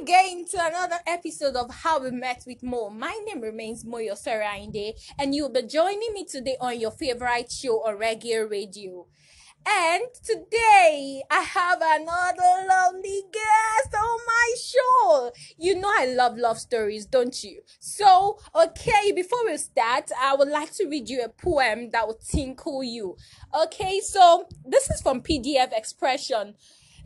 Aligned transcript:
again 0.00 0.44
to 0.44 0.58
another 0.60 0.98
episode 1.06 1.56
of 1.56 1.72
How 1.72 2.00
We 2.00 2.10
Met 2.10 2.42
with 2.46 2.62
Mo. 2.62 2.90
My 2.90 3.18
name 3.26 3.40
remains 3.40 3.84
Moyo 3.84 4.12
Sarainde, 4.12 4.92
and 5.18 5.34
you'll 5.34 5.48
be 5.48 5.62
joining 5.62 6.12
me 6.12 6.24
today 6.24 6.56
on 6.60 6.78
your 6.78 6.90
favorite 6.90 7.50
show 7.50 7.78
on 7.86 7.98
Reggae 7.98 8.48
Radio. 8.50 9.06
And 9.66 10.02
today 10.22 11.22
I 11.30 11.40
have 11.40 11.78
another 11.80 12.68
lovely 12.68 13.22
guest 13.32 13.94
on 13.94 14.18
my 14.26 14.54
show. 14.62 15.32
You 15.56 15.80
know 15.80 15.90
I 15.90 16.06
love 16.06 16.36
love 16.36 16.58
stories, 16.58 17.06
don't 17.06 17.42
you? 17.42 17.62
So, 17.80 18.38
okay, 18.54 19.12
before 19.14 19.46
we 19.46 19.56
start, 19.56 20.10
I 20.20 20.36
would 20.36 20.48
like 20.48 20.74
to 20.74 20.86
read 20.86 21.08
you 21.08 21.22
a 21.22 21.30
poem 21.30 21.90
that 21.92 22.06
will 22.06 22.20
tinkle 22.28 22.84
you. 22.84 23.16
Okay, 23.58 24.00
so 24.00 24.46
this 24.64 24.90
is 24.90 25.00
from 25.00 25.22
PDF 25.22 25.72
Expression. 25.72 26.54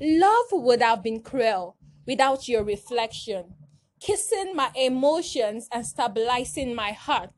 Love 0.01 0.47
would 0.53 0.83
have 0.83 1.03
been 1.03 1.21
cruel 1.21 1.77
without 2.11 2.49
your 2.49 2.65
reflection, 2.65 3.45
kissing 4.01 4.57
my 4.57 4.69
emotions 4.75 5.69
and 5.71 5.87
stabilizing 5.87 6.75
my 6.75 6.91
heart. 6.91 7.31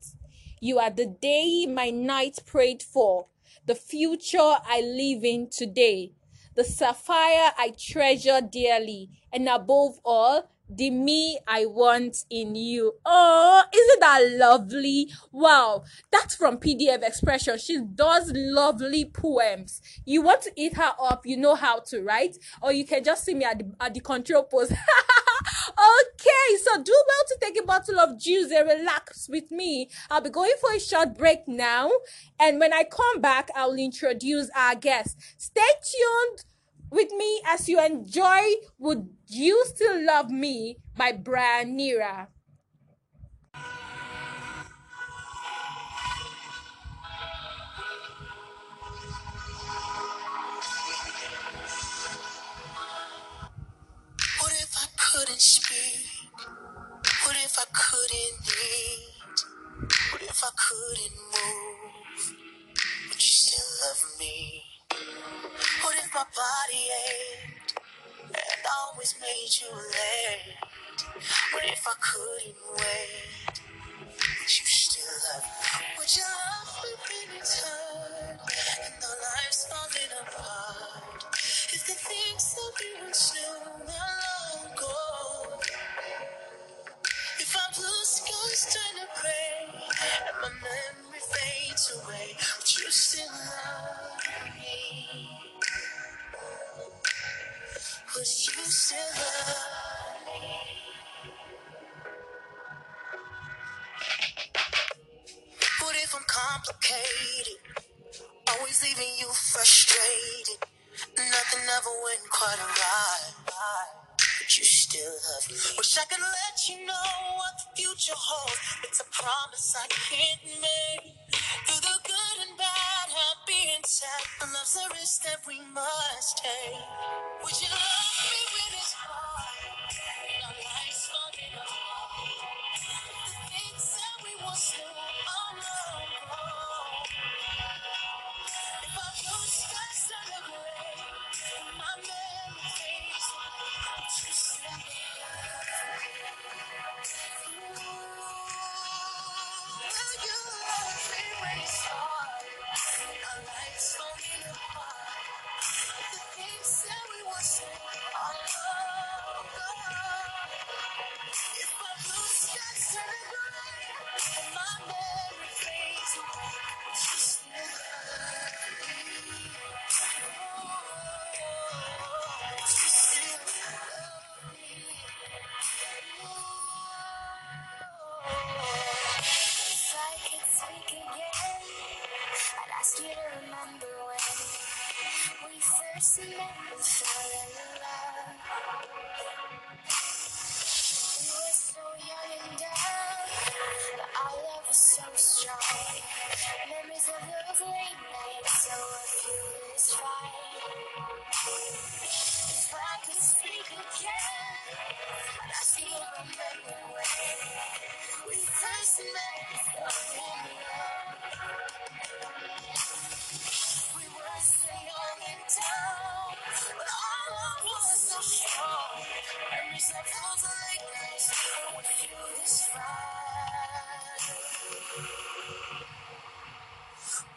You 0.59 0.79
are 0.79 0.89
the 0.89 1.05
day 1.05 1.67
my 1.67 1.91
night 1.91 2.39
prayed 2.47 2.81
for, 2.81 3.27
the 3.67 3.75
future 3.75 4.39
I 4.65 4.81
live 4.81 5.23
in 5.23 5.51
today, 5.51 6.13
the 6.55 6.63
sapphire 6.63 7.51
I 7.55 7.71
treasure 7.77 8.41
dearly, 8.41 9.11
and 9.31 9.47
above 9.47 9.99
all, 10.03 10.49
the 10.75 10.89
me 10.89 11.39
I 11.47 11.65
want 11.65 12.25
in 12.29 12.55
you. 12.55 12.93
Oh, 13.05 13.63
isn't 13.73 13.99
that 13.99 14.37
lovely? 14.37 15.09
Wow, 15.31 15.83
that's 16.11 16.35
from 16.35 16.57
PDF 16.57 17.03
Expression. 17.03 17.57
She 17.57 17.79
does 17.81 18.31
lovely 18.33 19.05
poems. 19.05 19.81
You 20.05 20.21
want 20.21 20.41
to 20.43 20.51
eat 20.55 20.75
her 20.75 20.93
up, 21.01 21.25
you 21.25 21.37
know 21.37 21.55
how 21.55 21.79
to, 21.87 22.01
right? 22.01 22.35
Or 22.61 22.71
you 22.71 22.85
can 22.85 23.03
just 23.03 23.23
see 23.23 23.33
me 23.33 23.45
at 23.45 23.59
the, 23.59 23.71
at 23.79 23.93
the 23.93 23.99
control 23.99 24.43
post. 24.43 24.71
okay, 25.69 26.57
so 26.63 26.81
do 26.81 27.03
well 27.07 27.23
to 27.27 27.37
take 27.41 27.59
a 27.59 27.65
bottle 27.65 27.99
of 27.99 28.19
juice 28.19 28.51
and 28.51 28.67
relax 28.67 29.27
with 29.29 29.51
me. 29.51 29.89
I'll 30.09 30.21
be 30.21 30.29
going 30.29 30.53
for 30.59 30.73
a 30.73 30.79
short 30.79 31.17
break 31.17 31.47
now. 31.47 31.89
And 32.39 32.59
when 32.59 32.73
I 32.73 32.83
come 32.83 33.21
back, 33.21 33.49
I'll 33.55 33.75
introduce 33.75 34.49
our 34.55 34.75
guest. 34.75 35.17
Stay 35.37 35.61
tuned 35.83 36.45
with 36.93 37.11
me 37.11 37.41
as 37.47 37.67
you 37.67 37.83
enjoy 37.83 38.61
Would 38.77 39.09
You 39.27 39.65
Still 39.65 40.05
Love 40.05 40.29
Me 40.29 40.77
by 40.95 41.11
Brian 41.11 41.75
Nhira. 41.75 42.27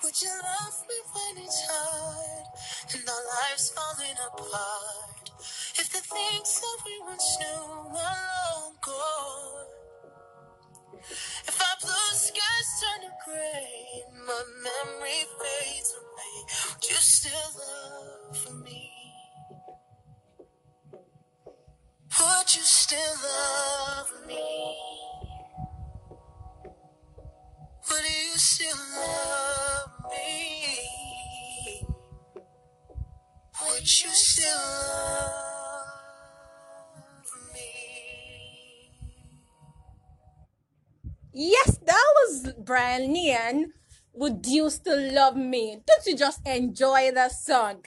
Would 0.02 0.22
you 0.22 0.30
love 0.30 0.78
me 0.88 0.94
when 1.12 1.44
it's 1.44 1.66
hard 1.68 2.46
and 2.94 3.02
our 3.06 3.24
lives 3.36 3.70
falling 3.76 4.16
apart? 4.16 5.30
If 5.78 5.92
the 5.92 6.00
things 6.00 6.60
that 6.60 6.78
we 6.86 7.00
once 7.06 7.36
knew 7.40 7.98
are 8.00 8.26
long 8.54 8.76
gone, 8.80 9.66
if 11.46 11.60
our 11.60 11.76
blue 11.82 12.12
skies 12.14 12.68
turn 12.80 13.00
to 13.02 13.12
gray 13.26 14.04
and 14.08 14.26
my 14.26 14.42
memory 14.62 15.22
fades 15.38 15.94
away, 16.00 16.36
would 16.72 16.84
you 16.88 16.96
still 16.96 17.50
love 17.60 18.64
me? 18.64 18.90
Would 22.20 22.54
you 22.54 22.62
still 22.62 23.14
love 23.22 24.26
me? 24.26 25.05
But 27.88 28.02
you 28.02 28.36
still 28.36 28.76
love 28.96 30.10
me. 30.10 31.86
Would 33.62 33.80
you 33.82 34.10
still 34.10 34.58
love 34.58 35.86
me? 37.54 38.90
Yes, 41.32 41.78
that 41.78 42.06
was 42.16 42.54
Brian 42.58 43.14
Nhira. 43.14 43.66
Would 44.14 44.46
you 44.46 44.70
still 44.70 45.12
love 45.12 45.36
me? 45.36 45.80
Don't 45.86 46.06
you 46.06 46.16
just 46.16 46.40
enjoy 46.46 47.12
the 47.12 47.28
song? 47.28 47.84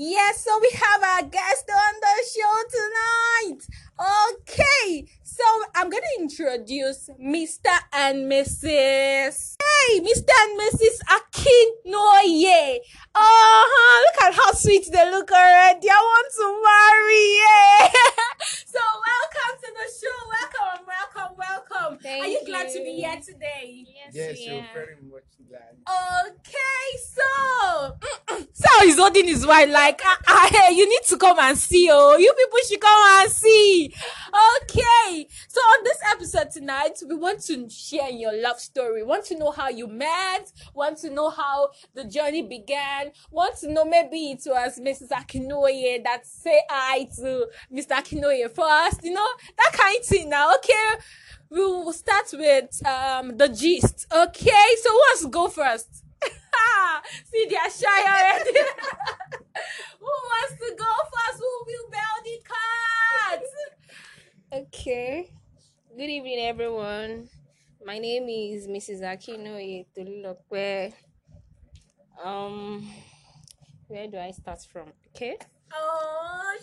Yes, 0.00 0.44
so 0.44 0.56
we 0.62 0.70
have 0.74 1.02
our 1.02 1.22
guest 1.28 1.68
on 1.68 1.94
the 2.00 2.22
show 2.30 2.54
tonight. 2.70 3.66
Okay, 3.98 5.06
so 5.24 5.42
I'm 5.74 5.90
gonna 5.90 6.06
introduce 6.20 7.10
Mr. 7.20 7.74
and 7.92 8.30
Mrs. 8.30 9.56
Hey, 9.58 9.98
Mr. 9.98 10.30
and 10.38 10.60
Mrs. 10.60 11.00
Akinoye. 11.10 12.78
Uh-huh, 13.12 14.04
look 14.04 14.22
at 14.22 14.34
how 14.34 14.52
sweet 14.52 14.86
they 14.92 15.10
look 15.10 15.32
already. 15.32 15.90
I 15.90 15.98
want 15.98 16.28
to 16.38 16.46
marry. 16.62 17.26
Yeah. 17.42 17.90
so 18.66 18.78
welcome 18.78 19.54
to 19.64 19.68
the 19.74 19.88
show. 19.98 20.18
Welcome, 20.30 20.86
welcome, 20.86 21.36
welcome. 21.36 21.98
Thank 21.98 22.22
Are 22.24 22.28
you, 22.28 22.40
glad 22.46 22.68
to 22.72 22.78
be 22.84 22.92
here 23.00 23.16
today? 23.20 23.84
Yes, 23.84 24.12
Yes, 24.14 24.36
we 24.38 24.44
you're 24.46 24.60
are. 24.62 24.74
very 24.74 24.96
much 25.10 25.24
glad. 25.48 25.74
Okay, 26.28 26.86
so 27.02 27.96
so 28.52 28.68
he's 28.82 28.98
holding 28.98 29.26
his 29.26 29.46
wife 29.46 29.70
like, 29.70 30.00
ah, 30.04 30.18
ah, 30.26 30.48
hey, 30.50 30.74
you 30.74 30.88
need 30.88 31.02
to 31.08 31.16
come 31.16 31.38
and 31.38 31.56
see. 31.56 31.88
Oh, 31.90 32.16
you 32.16 32.32
people 32.32 32.58
should 32.68 32.80
come 32.80 33.22
and 33.22 33.30
see. 33.30 33.94
Okay, 34.62 35.26
so 35.48 35.60
on 35.60 35.84
this 35.84 35.98
episode 36.12 36.50
tonight, 36.50 36.98
we 37.08 37.16
want 37.16 37.40
to 37.44 37.68
share 37.70 38.10
your 38.10 38.40
love 38.40 38.60
story. 38.60 39.02
Want 39.02 39.24
to 39.26 39.38
know 39.38 39.50
how 39.50 39.68
you 39.68 39.86
met. 39.86 40.52
Want 40.74 40.98
to 40.98 41.10
know 41.10 41.30
how 41.30 41.70
the 41.94 42.04
journey 42.04 42.42
began. 42.42 43.12
Want 43.30 43.56
to 43.58 43.72
know 43.72 43.84
maybe 43.84 44.32
it 44.32 44.42
was 44.46 44.78
Mrs. 44.78 45.08
Akinoye 45.08 46.02
that 46.04 46.26
say 46.26 46.60
hi 46.68 47.04
to 47.16 47.48
Mr. 47.72 47.92
Akinoye 47.92 48.50
first. 48.50 49.04
You 49.04 49.14
know 49.14 49.28
that 49.56 49.72
kind 49.72 49.98
of 49.98 50.04
thing. 50.06 50.28
Now, 50.28 50.54
okay 50.54 51.02
we 51.50 51.60
will 51.60 51.92
start 51.94 52.26
with 52.34 52.86
um 52.86 53.36
the 53.36 53.48
gist. 53.48 54.06
Okay, 54.12 54.66
so 54.82 54.90
to 55.22 55.28
go 55.28 55.48
first? 55.48 56.04
See, 57.24 57.46
they 57.48 57.56
are 57.56 57.70
shy 57.70 58.00
already. 58.06 58.58
who 60.00 60.06
wants 60.06 60.54
to 60.54 60.74
go 60.76 60.92
first? 61.12 61.38
Who 61.38 61.52
will 61.66 61.90
bell 61.90 62.16
the 62.24 62.38
cards? 62.52 63.50
Okay. 64.52 65.30
Good 65.96 66.10
evening, 66.10 66.38
everyone. 66.40 67.28
My 67.84 67.98
name 67.98 68.28
is 68.28 68.66
Mrs. 68.68 69.02
Akino 69.02 69.86
Tolulope. 69.96 70.92
Um, 72.22 72.88
where 73.88 74.06
do 74.08 74.18
I 74.18 74.30
start 74.32 74.60
from? 74.72 74.88
Okay. 75.14 75.36
Oh, 75.74 76.56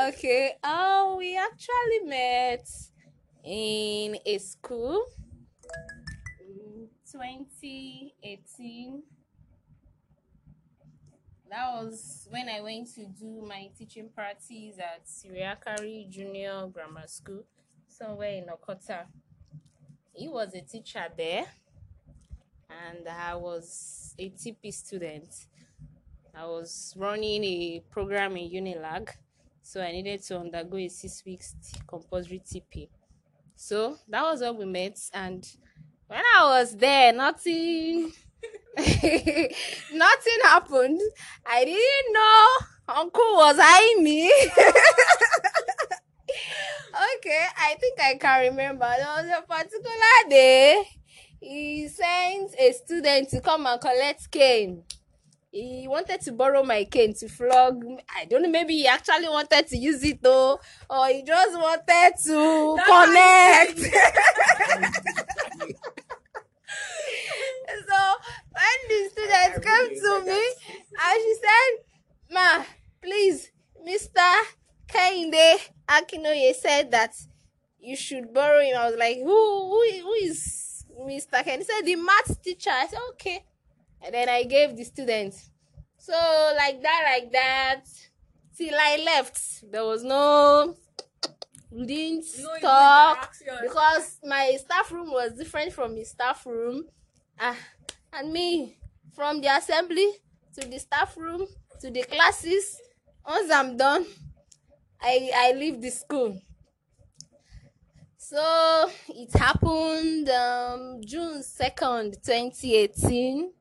Okay. 0.00 0.54
Oh, 0.62 1.16
we 1.18 1.36
actually 1.36 2.00
met 2.08 2.68
in 3.44 4.16
a 4.24 4.38
school. 4.38 5.04
In 7.14 7.20
2018. 7.20 9.02
That 11.50 11.82
was 11.82 12.28
when 12.30 12.48
I 12.48 12.60
went 12.60 12.94
to 12.94 13.06
do 13.06 13.42
my 13.46 13.70
teaching 13.76 14.10
practice 14.14 14.78
at 14.78 15.06
Siriakari 15.06 16.08
Junior 16.10 16.66
Grammar 16.66 17.06
School, 17.06 17.44
somewhere 17.86 18.32
in 18.32 18.46
Okota. 18.46 19.06
He 20.12 20.28
was 20.28 20.52
a 20.54 20.60
teacher 20.60 21.06
there, 21.16 21.46
and 22.68 23.08
I 23.08 23.34
was 23.34 24.14
a 24.18 24.28
TP 24.30 24.72
student. 24.72 25.46
I 26.34 26.44
was 26.44 26.94
running 26.96 27.42
a 27.44 27.82
program 27.90 28.36
in 28.36 28.50
Unilag, 28.50 29.08
so 29.62 29.80
I 29.80 29.92
needed 29.92 30.22
to 30.24 30.38
undergo 30.38 30.76
a 30.76 30.88
six 30.88 31.24
weeks 31.24 31.54
compulsory 31.86 32.40
TP. 32.44 32.88
So 33.56 33.96
that 34.08 34.22
was 34.22 34.42
when 34.42 34.56
we 34.58 34.64
met, 34.66 35.00
and 35.14 35.48
when 36.08 36.20
I 36.36 36.44
was 36.58 36.76
there, 36.76 37.12
nothing, 37.12 38.12
nothing 38.76 40.38
happened. 40.42 41.00
I 41.46 41.64
didn't 41.64 42.12
know 42.12 42.46
Uncle 42.88 43.36
was 43.36 43.58
eyeing 43.60 44.02
me. 44.02 44.32
okay, 47.16 47.46
I 47.58 47.74
think 47.80 48.00
I 48.00 48.16
can 48.20 48.50
remember. 48.50 48.90
There 48.96 49.06
was 49.06 49.26
a 49.26 49.42
particular 49.46 50.28
day 50.28 50.84
he 51.40 51.88
sent 51.88 52.54
a 52.58 52.72
student 52.72 53.28
to 53.30 53.40
come 53.40 53.66
and 53.66 53.80
collect 53.80 54.30
cane. 54.30 54.82
He 55.50 55.86
wanted 55.88 56.20
to 56.22 56.32
borrow 56.32 56.62
my 56.62 56.84
cane 56.84 57.14
to 57.14 57.28
flog. 57.28 57.82
me. 57.82 57.98
I 58.14 58.26
don't 58.26 58.42
know. 58.42 58.50
Maybe 58.50 58.74
he 58.74 58.86
actually 58.86 59.28
wanted 59.28 59.66
to 59.68 59.76
use 59.78 60.04
it 60.04 60.22
though, 60.22 60.60
or 60.90 61.06
he 61.08 61.22
just 61.22 61.58
wanted 61.58 62.12
to 62.26 62.78
connect. 62.86 63.80
so 68.58 68.64
when 68.64 68.78
the 68.88 69.10
student 69.10 69.64
came 69.64 70.00
to 70.00 70.24
me 70.24 70.42
and 71.04 71.20
she 71.22 71.34
said, 71.34 71.70
"Ma, 72.30 72.64
please, 73.02 73.50
Mister 73.84 74.20
Kehinde 74.88 75.70
Akinoye 75.88 76.54
said 76.54 76.90
that 76.90 77.14
you 77.78 77.96
should 77.96 78.32
borrow 78.34 78.60
him." 78.60 78.76
I 78.76 78.90
was 78.90 78.98
like, 78.98 79.16
"Who? 79.18 79.24
Who, 79.24 80.02
who 80.02 80.12
is 80.14 80.84
Mister 81.06 81.36
Kehinde?" 81.38 81.58
He 81.58 81.64
said, 81.64 81.82
"The 81.84 81.96
math 81.96 82.42
teacher." 82.42 82.70
I 82.70 82.86
said, 82.86 83.00
"Okay." 83.10 83.44
And 84.02 84.14
then 84.14 84.28
I 84.28 84.44
gave 84.44 84.76
the 84.76 84.84
students. 84.84 85.50
So 85.96 86.12
like 86.56 86.80
that, 86.82 87.02
like 87.12 87.32
that, 87.32 87.84
till 88.56 88.74
I 88.74 88.96
left. 89.04 89.70
There 89.70 89.84
was 89.84 90.04
no, 90.04 90.76
we 91.70 91.86
didn't 91.86 92.24
No 92.40 92.58
talk 92.60 93.34
because 93.62 94.18
my 94.24 94.56
staff 94.58 94.90
room 94.92 95.10
was 95.10 95.32
different 95.32 95.72
from 95.72 95.96
his 95.96 96.10
staff 96.10 96.46
room. 96.46 96.86
Ah, 97.38 97.56
and 98.12 98.32
me 98.32 98.78
from 99.14 99.40
the 99.40 99.48
assembly 99.48 100.08
to 100.54 100.66
the 100.66 100.78
staff 100.78 101.16
room 101.16 101.46
to 101.80 101.90
the 101.90 102.02
classes. 102.02 102.80
Once 103.26 103.50
I'm 103.52 103.76
done, 103.76 104.06
I 105.00 105.30
I 105.34 105.52
leave 105.52 105.80
the 105.80 105.90
school. 105.90 106.40
So 108.16 108.90
it 109.08 109.32
happened 109.36 110.28
um, 110.28 111.00
June 111.04 111.42
second, 111.42 112.16
twenty 112.24 112.76
eighteen. 112.76 113.52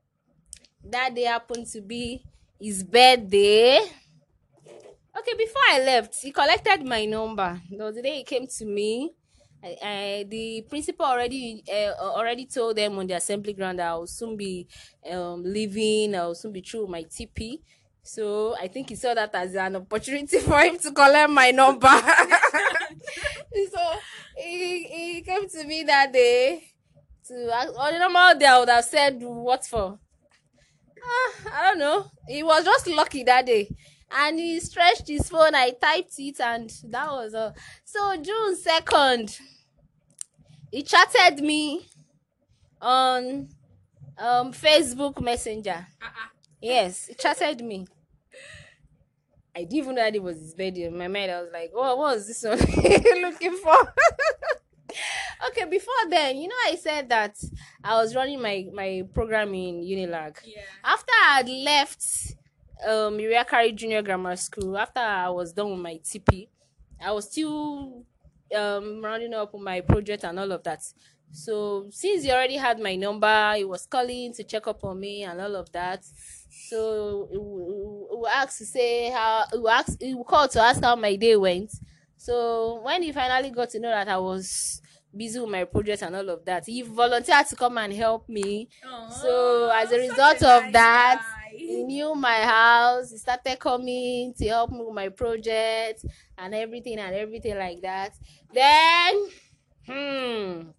That 0.83 1.15
day 1.15 1.23
happened 1.23 1.67
to 1.67 1.81
be 1.81 2.23
his 2.59 2.83
birthday. 2.83 3.79
Okay, 5.17 5.33
before 5.37 5.61
I 5.69 5.79
left, 5.83 6.15
he 6.21 6.31
collected 6.31 6.85
my 6.85 7.05
number. 7.05 7.59
The 7.69 8.01
day 8.01 8.17
he 8.17 8.23
came 8.23 8.47
to 8.47 8.65
me. 8.65 9.16
I, 9.63 10.25
the 10.29 10.65
principal 10.69 11.05
already 11.05 11.63
uh, 11.71 11.93
already 11.99 12.45
told 12.45 12.75
them 12.77 12.97
on 12.99 13.07
the 13.07 13.15
assembly 13.15 13.53
ground 13.53 13.79
that 13.79 13.89
I 13.89 13.95
will 13.95 14.07
soon 14.07 14.37
be 14.37 14.67
um, 15.11 15.43
leaving. 15.43 16.15
I 16.15 16.27
will 16.27 16.35
soon 16.35 16.51
be 16.51 16.61
through 16.61 16.87
my 16.87 17.03
TP. 17.03 17.59
So 18.03 18.55
I 18.55 18.67
think 18.67 18.89
he 18.89 18.95
saw 18.95 19.13
that 19.13 19.35
as 19.35 19.55
an 19.55 19.75
opportunity 19.75 20.39
for 20.47 20.59
him 20.59 20.77
to 20.79 20.91
collect 20.91 21.29
my 21.29 21.51
number. 21.51 21.87
so 23.71 23.91
he, 24.37 24.83
he 24.83 25.21
came 25.21 25.49
to 25.49 25.63
me 25.65 25.83
that 25.83 26.13
day 26.13 26.63
to 27.27 27.51
ask. 27.53 27.73
On 27.77 27.91
the 27.93 27.99
normal 27.99 28.39
day, 28.39 28.45
I 28.45 28.59
would 28.59 28.69
have 28.69 28.85
said 28.85 29.17
what 29.21 29.65
for. 29.65 29.99
Ah, 31.03 31.33
I 31.53 31.61
don't 31.69 31.79
know. 31.79 32.05
He 32.27 32.43
was 32.43 32.63
just 32.63 32.87
lucky 32.87 33.23
that 33.23 33.45
day. 33.45 33.69
And 34.11 34.39
he 34.39 34.59
stretched 34.59 35.07
his 35.07 35.29
phone, 35.29 35.53
I 35.53 35.71
typed 35.71 36.13
it, 36.17 36.39
and 36.39 36.69
that 36.85 37.07
was 37.11 37.33
all. 37.33 37.53
So 37.83 38.15
June 38.17 38.55
2nd, 38.55 39.39
he 40.71 40.83
chatted 40.83 41.43
me 41.43 41.85
on 42.81 43.49
um 44.17 44.53
Facebook 44.53 45.21
Messenger. 45.21 45.87
Uh-uh. 46.01 46.29
Yes, 46.61 47.07
he 47.07 47.13
chatted 47.15 47.61
me. 47.63 47.87
I 49.55 49.61
didn't 49.61 49.73
even 49.73 49.95
know 49.95 50.01
that 50.03 50.15
it 50.15 50.21
was 50.21 50.37
his 50.39 50.53
birthday. 50.53 50.83
In 50.83 50.97
my 50.97 51.07
mind, 51.07 51.31
I 51.31 51.41
was 51.41 51.49
like, 51.51 51.71
oh, 51.75 51.95
what 51.95 52.15
was 52.15 52.27
this 52.27 52.43
one 52.43 52.59
looking 53.21 53.57
for? 53.57 53.75
okay, 55.49 55.65
before 55.65 55.93
then, 56.09 56.37
you 56.37 56.47
know, 56.47 56.55
I 56.65 56.75
said 56.75 57.09
that 57.09 57.35
I 57.83 57.95
was 57.95 58.15
running 58.15 58.41
my, 58.41 58.67
my 58.71 59.03
program 59.13 59.53
in 59.55 59.81
Unilag 59.81 60.37
Yeah. 60.45 60.61
after 60.83 61.11
I 61.23 61.37
had 61.37 61.49
left 61.49 62.35
um 62.85 63.17
Iriakari 63.17 63.75
Junior 63.75 64.01
Grammar 64.01 64.35
School, 64.35 64.77
after 64.77 64.99
I 64.99 65.29
was 65.29 65.53
done 65.53 65.71
with 65.71 65.79
my 65.79 65.99
TP, 66.03 66.47
I 67.01 67.11
was 67.11 67.29
still 67.31 68.03
um 68.55 69.01
rounding 69.03 69.33
up 69.33 69.53
on 69.53 69.63
my 69.63 69.81
project 69.81 70.23
and 70.23 70.39
all 70.39 70.51
of 70.51 70.63
that. 70.63 70.81
So 71.31 71.87
since 71.91 72.23
he 72.23 72.31
already 72.31 72.55
had 72.55 72.79
my 72.79 72.95
number, 72.95 73.53
he 73.55 73.65
was 73.65 73.85
calling 73.85 74.33
to 74.33 74.43
check 74.43 74.65
up 74.67 74.83
on 74.83 74.99
me 74.99 75.23
and 75.23 75.39
all 75.41 75.55
of 75.55 75.71
that. 75.73 76.03
So 76.69 77.27
he 77.31 77.37
will, 77.37 78.27
ask 78.27 78.57
to 78.59 78.65
say 78.65 79.09
how 79.11 79.45
he 79.51 79.57
will 79.57 79.69
ask 79.69 80.01
he 80.01 80.13
will 80.15 80.23
call 80.23 80.47
to 80.47 80.59
ask 80.61 80.81
how 80.81 80.95
my 80.95 81.15
day 81.15 81.35
went. 81.35 81.71
So 82.17 82.81
when 82.83 83.03
he 83.03 83.11
finally 83.11 83.51
got 83.51 83.69
to 83.71 83.79
know 83.79 83.89
that 83.89 84.07
I 84.07 84.17
was 84.17 84.81
busy 85.15 85.39
with 85.39 85.49
my 85.49 85.65
project 85.65 86.01
and 86.03 86.15
all 86.15 86.29
of 86.29 86.45
that, 86.45 86.65
he 86.65 86.81
volunteered 86.81 87.45
to 87.47 87.55
come 87.55 87.77
and 87.77 87.93
help 87.93 88.27
me. 88.29 88.69
So 89.09 89.69
as 89.73 89.91
a 89.91 89.97
result 89.97 90.41
a 90.41 90.57
of 90.57 90.63
nice 90.63 90.73
that, 90.73 91.21
guy. 91.21 91.36
He 91.67 91.83
knew 91.83 92.15
my 92.15 92.41
house. 92.41 93.11
He 93.11 93.17
started 93.17 93.59
coming 93.59 94.33
to 94.37 94.47
help 94.47 94.71
me 94.71 94.79
with 94.85 94.95
my 94.95 95.09
project 95.09 96.05
and 96.37 96.55
everything 96.55 96.99
and 96.99 97.15
everything 97.15 97.57
like 97.57 97.81
that. 97.81 98.13
Then 98.53 99.27
Hmm. 99.85 100.71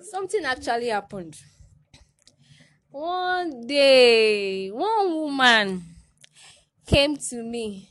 Something 0.00 0.44
actually 0.44 0.88
happened. 0.88 1.36
One 2.90 3.66
day, 3.66 4.70
one 4.70 5.14
woman 5.14 5.84
came 6.86 7.16
to 7.16 7.42
me, 7.42 7.90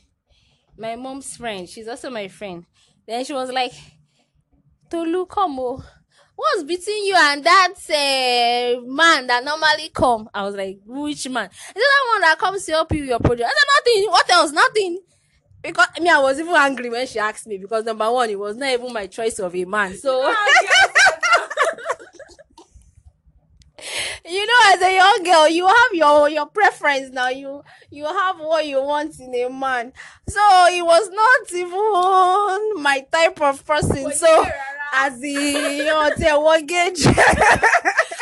my 0.76 0.96
mom's 0.96 1.36
friend. 1.36 1.68
She's 1.68 1.88
also 1.88 2.10
my 2.10 2.28
friend. 2.28 2.66
Then 3.06 3.24
she 3.24 3.34
was 3.34 3.50
like, 3.52 3.72
Tolu, 4.90 5.24
come 5.26 5.58
oh. 5.60 5.82
What's 6.38 6.62
between 6.62 7.04
you 7.04 7.16
and 7.18 7.42
that 7.42 7.74
uh, 7.90 8.80
man 8.86 9.26
that 9.26 9.42
normally 9.44 9.90
come? 9.92 10.30
I 10.32 10.44
was 10.44 10.54
like, 10.54 10.78
which 10.86 11.28
man? 11.28 11.46
Is 11.46 11.74
it 11.74 11.74
that 11.74 12.12
one 12.12 12.20
that 12.20 12.38
comes 12.38 12.64
to 12.66 12.72
help 12.72 12.92
you 12.92 13.00
with 13.00 13.08
your 13.08 13.18
project? 13.18 13.50
I 13.50 13.52
said, 13.52 13.66
nothing. 13.74 14.08
What 14.08 14.30
else? 14.30 14.52
Nothing. 14.52 15.00
Because 15.60 15.88
I 15.96 15.98
mean, 15.98 16.12
I 16.12 16.20
was 16.20 16.38
even 16.38 16.54
angry 16.54 16.90
when 16.90 17.08
she 17.08 17.18
asked 17.18 17.48
me 17.48 17.58
because 17.58 17.84
number 17.84 18.08
one, 18.08 18.30
it 18.30 18.38
was 18.38 18.56
not 18.56 18.68
even 18.68 18.92
my 18.92 19.08
choice 19.08 19.40
of 19.40 19.52
a 19.56 19.64
man. 19.64 19.96
So 19.96 20.32
you 24.28 24.46
know, 24.46 24.60
as 24.66 24.82
a 24.82 24.94
young 24.94 25.22
girl, 25.24 25.48
you 25.48 25.66
have 25.66 25.92
your 25.92 26.28
your 26.28 26.46
preference 26.46 27.10
now. 27.12 27.28
You 27.28 27.62
you 27.90 28.04
have 28.04 28.38
what 28.38 28.66
you 28.66 28.82
want 28.82 29.18
in 29.20 29.34
a 29.34 29.48
man. 29.48 29.92
So 30.28 30.40
it 30.70 30.84
was 30.84 31.08
not 31.10 31.52
even 31.54 32.82
my 32.82 33.06
type 33.10 33.40
of 33.40 33.64
person. 33.66 34.12
So 34.12 34.42
yeah, 34.42 34.52
as 34.94 35.20
the 35.20 35.30
you 35.30 35.84
know, 35.84 36.10
the 36.16 36.32
mortgage. 36.34 37.04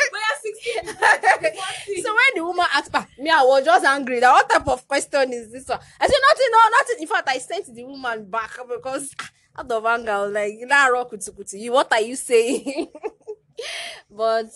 Bóyá 0.07 0.31
16 0.41 0.93
40. 0.95 1.57
So 2.03 2.13
when 2.13 2.31
the 2.35 2.45
woman 2.45 2.65
asked 2.73 2.91
ah, 2.93 3.05
me, 3.19 3.29
I 3.29 3.43
was 3.43 3.65
just 3.65 3.85
angry. 3.85 4.19
That 4.19 4.31
what 4.31 4.49
type 4.49 4.67
of 4.67 4.87
question 4.87 5.33
is 5.33 5.51
this 5.51 5.67
one? 5.67 5.79
I 5.99 6.07
said 6.07 6.21
nothing, 6.29 6.47
no, 6.51 6.59
nothing. 6.71 6.95
In 7.01 7.07
fact, 7.07 7.29
I 7.29 7.37
sent 7.39 7.73
the 7.73 7.83
woman 7.83 8.29
back 8.29 8.51
because 8.67 9.13
ah, 9.19 9.29
out 9.59 9.71
of 9.71 9.85
anger, 9.85 10.11
I 10.11 10.21
was 10.21 10.31
like, 10.33 10.53
nah, 10.61 10.85
rock 10.87 11.11
kutu 11.11 11.31
kutu. 11.31 11.59
You, 11.59 11.73
what 11.73 11.91
are 11.91 12.01
you 12.01 12.15
saying? 12.15 12.87
but 14.11 14.47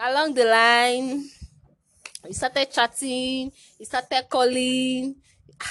along 0.00 0.34
the 0.34 0.44
line, 0.44 1.28
we 2.24 2.32
started 2.32 2.70
chatting, 2.70 3.52
we 3.78 3.84
started 3.84 4.24
calling. 4.28 5.16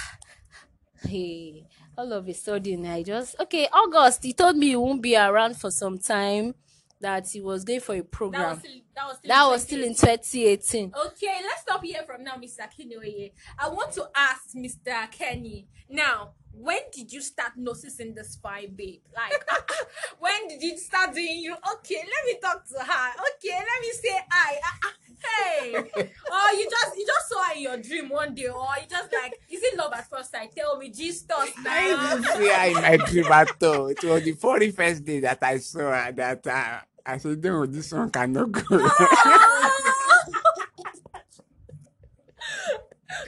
Hey, 1.01 1.65
all 1.97 2.11
of 2.11 2.27
a 2.27 2.33
sudden, 2.33 2.85
I 2.85 3.03
just 3.03 3.39
okay. 3.39 3.67
August, 3.71 4.23
he 4.23 4.33
told 4.33 4.57
me 4.57 4.67
he 4.67 4.75
won't 4.75 5.01
be 5.01 5.15
around 5.15 5.55
for 5.57 5.71
some 5.71 5.97
time. 5.97 6.55
That 7.01 7.29
he 7.29 7.39
was 7.39 7.63
going 7.63 7.79
for 7.79 7.95
a 7.95 8.01
That 8.01 8.11
program. 8.11 8.49
was 8.49 8.59
still, 8.59 8.81
that 8.95 9.07
was 9.07 9.17
still, 9.17 9.29
That 9.29 9.47
was 9.47 9.63
still 9.63 9.83
in 9.83 9.95
2018. 9.95 10.93
Okay, 11.07 11.37
let's 11.43 11.61
stop 11.61 11.83
here 11.83 12.03
from 12.05 12.23
now, 12.23 12.35
Mr. 12.35 12.67
Kinoye. 12.69 13.31
I 13.57 13.69
want 13.69 13.93
to 13.93 14.09
ask 14.15 14.55
Mr. 14.55 15.11
Kenny. 15.11 15.67
Now, 15.89 16.31
when 16.53 16.79
did 16.91 17.11
you 17.11 17.21
start 17.21 17.53
noticing 17.55 18.13
this 18.13 18.35
fine 18.35 18.73
babe? 18.75 19.01
Like, 19.15 19.45
when 20.19 20.47
did 20.47 20.61
you 20.61 20.77
start 20.77 21.13
doing 21.13 21.39
you? 21.39 21.53
Okay, 21.53 21.95
let 22.03 22.25
me 22.25 22.39
talk 22.41 22.67
to 22.67 22.79
her. 22.79 23.09
Okay, 23.35 23.55
let 23.55 23.81
me 23.81 23.91
say 23.93 24.19
I. 24.31 24.59
Ah, 24.63 24.79
ah, 24.85 24.93
hey, 25.19 25.73
or 25.75 26.57
you 26.57 26.69
just 26.69 26.97
you 26.97 27.05
just 27.05 27.29
saw 27.29 27.43
her 27.43 27.55
in 27.55 27.61
your 27.61 27.77
dream 27.77 28.09
one 28.09 28.33
day, 28.35 28.47
or 28.47 28.67
you 28.81 28.87
just 28.89 29.11
like, 29.13 29.39
is 29.49 29.61
it 29.63 29.77
love 29.77 29.93
at 29.93 30.09
first 30.09 30.31
sight? 30.31 30.53
Tell 30.55 30.77
me, 30.77 30.89
Jesus 30.89 31.25
I 31.31 32.13
didn't 32.15 32.23
see 32.23 32.49
her 32.49 32.67
in 32.67 32.73
my 32.73 32.97
dream 33.05 33.31
at 33.31 33.63
all. 33.63 33.87
It 33.87 34.03
was 34.03 34.23
the 34.23 34.31
very 34.31 34.71
first 34.71 35.05
day 35.05 35.19
that 35.21 35.39
I 35.41 35.57
saw 35.59 35.91
her 35.91 36.11
that 36.11 36.47
uh, 36.47 36.79
I 37.05 37.17
said, 37.17 37.43
no, 37.43 37.65
this 37.65 37.91
one 37.93 38.11
cannot 38.11 38.51
go. 38.51 38.61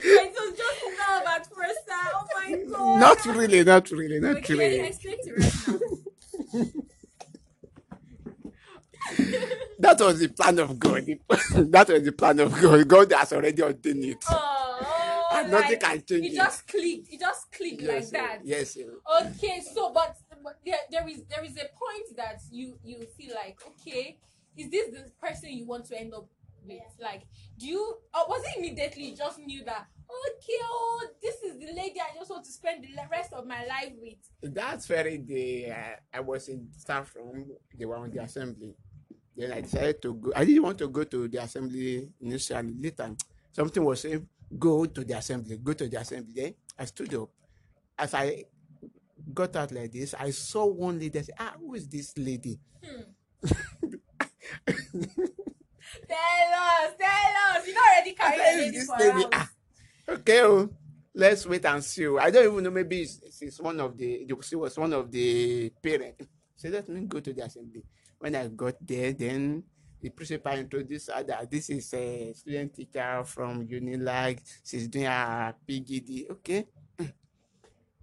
it 0.02 0.34
was 0.38 0.54
just 0.56 0.82
love 0.98 1.24
at 1.28 1.46
first 1.54 1.80
sight. 1.88 2.12
Oh 2.14 2.26
my 2.34 2.56
god. 2.70 3.00
not 3.00 3.26
really, 3.26 3.64
not 3.64 3.90
really, 3.90 4.20
not 4.20 4.36
Okay, 4.38 4.54
really. 4.54 4.80
explain 4.80 5.18
to 5.24 5.36
us 5.36 5.54
now. 5.66 5.78
That 9.78 10.00
was 10.00 10.20
the 10.20 10.28
plan 10.28 10.58
of 10.60 10.78
God. 10.78 11.04
that 11.28 11.88
was 11.88 12.02
the 12.04 12.12
plan 12.12 12.40
of 12.40 12.60
God. 12.60 12.88
God 12.88 13.12
has 13.12 13.32
already 13.32 13.62
ordained 13.62 14.04
it. 14.04 14.24
Oh, 14.30 15.28
And 15.32 15.50
nothing 15.50 15.78
like, 15.80 15.80
can 15.80 16.02
change 16.06 16.26
it 16.26 16.34
it. 16.34 16.36
just 16.36 16.68
clicked. 16.68 17.12
It 17.12 17.20
just 17.20 17.52
clicked 17.52 17.82
like 17.82 18.10
that. 18.10 18.40
yes. 18.44 18.76
Okay, 19.22 19.62
so 19.74 19.92
but, 19.92 20.16
but 20.42 20.58
there, 20.64 20.76
there 20.90 21.08
is 21.08 21.22
there 21.28 21.44
is 21.44 21.56
a 21.56 21.68
point 21.78 22.16
that 22.16 22.40
you 22.50 22.78
you 22.84 23.06
feel 23.16 23.34
like 23.34 23.58
okay, 23.66 24.18
is 24.56 24.70
this 24.70 24.90
the 24.90 25.10
person 25.20 25.52
you 25.52 25.66
want 25.66 25.86
to 25.86 25.98
end 25.98 26.14
up 26.14 26.26
with? 26.66 26.80
Like, 27.00 27.22
do 27.58 27.66
you 27.66 27.96
or 28.14 28.28
was 28.28 28.44
it 28.44 28.58
immediately 28.58 29.10
you 29.10 29.16
just 29.16 29.38
knew 29.38 29.64
that 29.64 29.86
okay, 30.12 30.58
oh, 30.62 31.06
this 31.22 31.36
is 31.42 31.58
the 31.58 31.72
lady 31.72 32.00
I 32.00 32.16
just 32.16 32.30
want 32.30 32.44
to 32.44 32.52
spend 32.52 32.84
the 32.84 32.90
rest 33.10 33.32
of 33.32 33.46
my 33.46 33.64
life 33.66 33.92
with? 34.00 34.54
That 34.54 34.84
very 34.84 35.18
day, 35.18 35.70
uh, 35.70 36.16
I 36.16 36.20
was 36.20 36.48
in 36.48 36.68
staff 36.76 37.14
room. 37.16 37.46
They 37.76 37.84
were 37.84 37.96
on 37.96 38.10
the 38.10 38.22
assembly. 38.22 38.74
Then 39.36 39.52
I 39.52 39.60
decided 39.62 40.02
to 40.02 40.14
go. 40.14 40.32
I 40.36 40.44
didn't 40.44 40.62
want 40.62 40.78
to 40.78 40.88
go 40.88 41.04
to 41.04 41.28
the 41.28 41.42
assembly 41.42 42.08
initially. 42.20 42.74
Later, 42.78 43.14
something 43.52 43.82
was 43.82 44.00
saying, 44.00 44.26
"Go 44.58 44.84
to 44.84 45.04
the 45.04 45.16
assembly. 45.16 45.56
Go 45.56 45.72
to 45.72 45.88
the 45.88 46.00
assembly." 46.00 46.32
Then 46.34 46.54
I 46.78 46.84
stood 46.84 47.14
up. 47.14 47.30
As 47.98 48.14
I 48.14 48.44
got 49.32 49.56
out 49.56 49.72
like 49.72 49.92
this, 49.92 50.14
I 50.14 50.30
saw 50.30 50.66
one 50.66 50.98
lady. 50.98 51.18
I 51.18 51.22
said, 51.22 51.34
"Ah, 51.38 51.54
who 51.58 51.74
is 51.74 51.88
this 51.88 52.16
lady?" 52.16 52.58
Tell 56.08 56.52
us, 56.52 56.94
tell 56.98 57.56
us. 57.56 57.66
You 57.66 57.74
not 57.74 57.84
already 57.94 58.16
I 58.18 58.36
carrying 58.36 58.38
said, 58.38 58.48
a 58.48 58.52
"Who 58.52 58.60
is 58.60 58.66
lady 58.66 58.78
this 58.78 58.86
for 58.86 58.98
lady?" 58.98 59.28
Ah, 59.32 59.50
okay. 60.08 60.40
Oh, 60.42 60.70
let's 61.14 61.46
wait 61.46 61.64
and 61.66 61.84
see. 61.84 62.06
oh. 62.06 62.18
I 62.18 62.30
don't 62.30 62.52
even 62.52 62.64
know. 62.64 62.70
Maybe 62.70 63.02
it's, 63.02 63.20
it's 63.42 63.60
one 63.60 63.78
of 63.80 63.96
the. 63.96 64.26
She 64.42 64.56
was 64.56 64.76
one 64.78 64.92
of 64.92 65.10
the 65.10 65.70
parents. 65.82 66.26
So 66.54 66.68
let 66.68 66.88
me 66.88 67.00
go 67.06 67.18
to 67.18 67.32
the 67.32 67.42
assembly. 67.42 67.82
When 68.20 68.36
I 68.36 68.46
got 68.46 68.76
there, 68.86 69.12
then 69.12 69.64
the 70.00 70.10
principal 70.10 70.52
introduced 70.52 71.10
her 71.10 71.24
that 71.24 71.50
this 71.50 71.70
is 71.70 71.92
a 71.94 72.32
student 72.34 72.72
teacher 72.72 73.24
from 73.26 73.66
Unilag. 73.66 74.38
She's 74.64 74.86
doing 74.86 75.06
her 75.06 75.54
PGD. 75.68 76.30
Okay. 76.30 76.66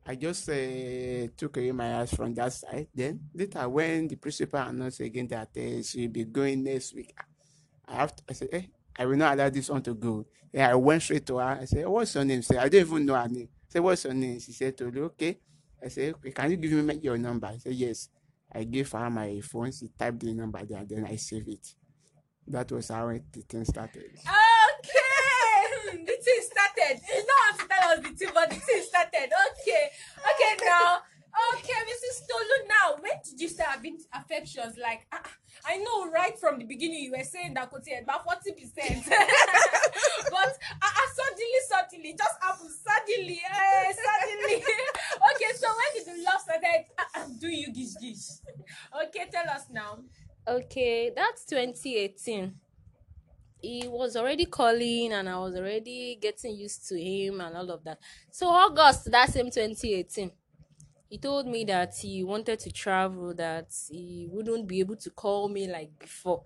I 0.10 0.16
just 0.16 0.50
uh, 0.50 1.28
took 1.38 1.58
away 1.58 1.72
my 1.72 2.00
eyes 2.00 2.12
from 2.12 2.34
that 2.34 2.52
side. 2.52 2.88
Then 2.96 3.30
later, 3.32 3.70
when 3.70 4.08
the 4.08 4.16
principal 4.16 4.60
announced 4.60 5.02
again 5.02 5.28
that 5.28 5.50
uh, 5.56 5.84
she'll 5.84 6.10
be 6.10 6.26
going 6.26 6.64
next 6.64 6.96
week, 6.96 7.16
I 7.88 7.94
have 7.98 8.16
to, 8.16 8.24
I 8.28 8.34
said, 8.34 8.50
eh, 8.52 8.64
I 8.98 9.06
will 9.06 9.18
not 9.18 9.36
allow 9.36 9.50
this 9.50 9.70
one 9.70 9.84
to 9.84 9.94
go. 9.94 10.26
Yeah, 10.52 10.72
I 10.72 10.74
went 10.74 11.04
straight 11.04 11.28
to 11.28 11.38
her. 11.38 11.60
I 11.62 11.66
said, 11.66 11.88
what's 11.88 12.16
your 12.16 12.26
name? 12.26 12.42
She 12.42 12.58
I 12.58 12.68
don't 12.70 12.82
even 12.82 13.06
know 13.06 13.14
her 13.14 13.28
name. 13.28 13.50
I 13.52 13.68
said, 13.68 13.84
what's 13.84 14.04
your 14.04 14.16
name? 14.16 14.40
She 14.40 14.52
said, 14.52 14.76
Tolu, 14.76 15.04
okay. 15.06 15.38
I 15.86 15.90
said, 15.90 16.16
okay, 16.16 16.32
can 16.32 16.50
you 16.50 16.58
give 16.58 16.72
me 16.84 17.00
your 17.04 17.20
number? 17.20 17.46
I 17.46 17.58
said, 17.60 17.74
yes. 17.74 18.10
I 18.52 18.64
gave 18.64 18.92
her 18.92 19.12
my 19.12 19.40
phone. 19.42 19.72
She 19.72 19.90
typed 19.90 20.22
the 20.22 20.34
number 20.34 20.66
there, 20.66 20.84
then 20.90 21.06
I 21.06 21.18
saved 21.18 21.50
it. 21.50 21.76
That 22.48 22.72
was 22.72 22.88
how 22.88 23.10
the 23.10 23.42
thing 23.42 23.64
started. 23.64 24.06
Okay, 24.16 25.09
the 25.92 26.18
thing 26.22 26.42
started. 26.42 27.02
You 27.08 27.24
don't 27.26 27.46
have 27.48 27.58
to 27.60 27.68
tell 27.68 27.90
us 27.92 28.00
the 28.00 28.12
thing, 28.16 28.32
but 28.34 28.50
the 28.50 28.56
thing 28.56 28.82
started. 28.84 29.30
Okay, 29.30 29.84
okay 30.18 30.54
now. 30.66 31.00
Okay, 31.54 31.80
Mrs. 31.86 32.26
Tolu. 32.28 32.68
Now, 32.68 32.96
when 33.00 33.14
did 33.24 33.40
you 33.40 33.48
start 33.48 33.70
having 33.78 34.00
affections? 34.14 34.78
Like, 34.82 35.06
ah, 35.12 35.22
I 35.66 35.78
know 35.78 36.10
right 36.10 36.38
from 36.40 36.58
the 36.60 36.66
beginning 36.66 37.04
you 37.04 37.12
were 37.12 37.24
saying 37.24 37.54
that 37.54 37.72
had 37.72 38.04
about 38.04 38.24
forty 38.26 38.52
percent, 38.52 39.06
but 39.10 40.52
ah, 40.82 41.06
suddenly, 41.14 41.62
suddenly, 41.68 42.16
just 42.18 42.36
happened 42.42 42.72
suddenly, 42.72 43.42
eh, 43.46 43.94
suddenly. 43.94 44.56
okay, 45.32 45.52
so 45.56 45.68
when 45.70 45.90
did 45.94 46.06
the 46.08 46.24
love 46.24 46.42
started 46.42 47.40
doing 47.40 47.60
you 47.60 47.74
gish 47.74 47.96
gish? 48.02 48.42
Okay, 49.06 49.30
tell 49.32 49.48
us 49.50 49.66
now. 49.72 50.00
Okay, 50.48 51.12
that's 51.16 51.46
2018. 51.46 52.54
He 53.62 53.88
was 53.88 54.16
already 54.16 54.46
calling 54.46 55.12
and 55.12 55.28
I 55.28 55.38
was 55.38 55.56
already 55.56 56.18
getting 56.22 56.56
used 56.56 56.88
to 56.90 57.00
him 57.00 57.42
and 57.42 57.56
all 57.58 57.70
of 57.72 57.84
that. 57.84 58.00
So 58.32 58.48
August 58.48 59.12
that 59.12 59.30
same 59.30 59.52
2018, 59.52 60.32
he 61.10 61.18
told 61.18 61.48
me 61.48 61.64
that 61.66 61.94
he 62.02 62.24
wanted 62.24 62.60
to 62.60 62.72
travel, 62.72 63.34
that 63.36 63.68
he 63.90 64.28
wouldn't 64.32 64.68
be 64.68 64.80
able 64.80 64.96
to 64.98 65.10
call 65.10 65.50
me 65.50 65.68
like 65.68 65.98
before. 66.00 66.44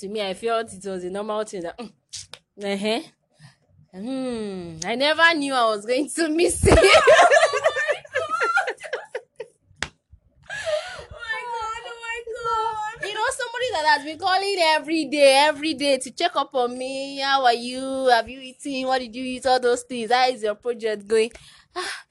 To 0.00 0.08
me, 0.08 0.26
I 0.26 0.34
felt 0.34 0.72
it 0.72 0.84
was 0.84 1.04
a 1.04 1.10
normal 1.10 1.44
thing 1.44 1.62
that, 1.62 1.78
uh-huh. 1.78 3.00
Hmm, 3.94 4.78
I 4.86 4.94
never 4.94 5.34
knew 5.34 5.52
I 5.52 5.66
was 5.66 5.84
going 5.84 6.08
to 6.08 6.28
miss 6.28 6.62
him. 6.64 6.78
Oh 10.54 11.06
my 11.10 11.40
god! 11.52 11.82
Oh 11.86 11.98
my 12.06 12.18
god! 12.34 13.08
you 13.08 13.14
know 13.14 13.28
somebody 13.30 13.68
that 13.72 13.81
has 13.92 14.04
been 14.04 14.18
calling 14.18 14.56
every 14.76 15.04
day 15.06 15.44
every 15.48 15.74
day 15.74 15.98
to 15.98 16.10
check 16.10 16.34
up 16.36 16.54
on 16.54 16.76
me 16.78 17.18
how 17.18 17.44
are 17.44 17.54
you 17.54 18.06
have 18.08 18.28
you 18.28 18.40
eaten 18.40 18.86
what 18.86 19.00
did 19.00 19.14
you 19.14 19.24
eat 19.24 19.44
all 19.46 19.60
those 19.60 19.82
things 19.82 20.10
how 20.10 20.26
is 20.28 20.42
your 20.42 20.54
project 20.54 21.06
going 21.06 21.30
Ah, 21.74 22.04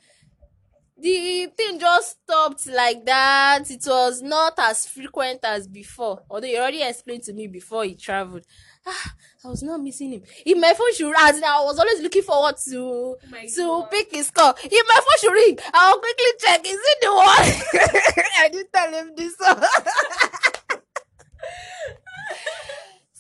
the 0.98 1.48
thing 1.58 1.80
just 1.80 2.18
stopped 2.24 2.68
like 2.68 3.04
that 3.06 3.64
it 3.70 3.84
was 3.88 4.22
not 4.22 4.54
as 4.60 4.88
frequent 4.88 5.40
as 5.44 5.68
before 5.68 6.22
although 6.30 6.48
he 6.48 6.58
already 6.58 6.84
explained 6.84 7.24
to 7.24 7.34
me 7.34 7.48
before 7.48 7.84
he 7.84 7.96
traveled 7.96 8.46
ah, 8.86 9.14
I 9.44 9.48
was 9.48 9.64
not 9.64 9.82
missing 9.82 10.12
him. 10.12 10.22
If 10.46 10.56
my 10.60 10.74
phone 10.74 10.94
should 10.94 11.08
ring, 11.08 11.16
I 11.44 11.64
was 11.64 11.80
always 11.80 12.00
looking 12.02 12.22
forward 12.22 12.58
to 12.70 13.16
my 13.32 13.46
to 13.48 13.62
God. 13.82 13.90
pick 13.90 14.12
his 14.12 14.30
call. 14.30 14.54
If 14.64 14.88
my 14.88 14.96
phone 14.96 15.20
should 15.20 15.34
ring, 15.34 15.58
I'll 15.74 15.98
quickly 15.98 16.26
check. 16.40 16.62
Is 16.64 16.80
it 16.80 16.98
the 17.02 17.12
one? 17.12 17.26
I 18.40 18.50
didn't 18.52 18.72
tell 18.72 18.92
him 18.94 19.12
this. 19.16 19.36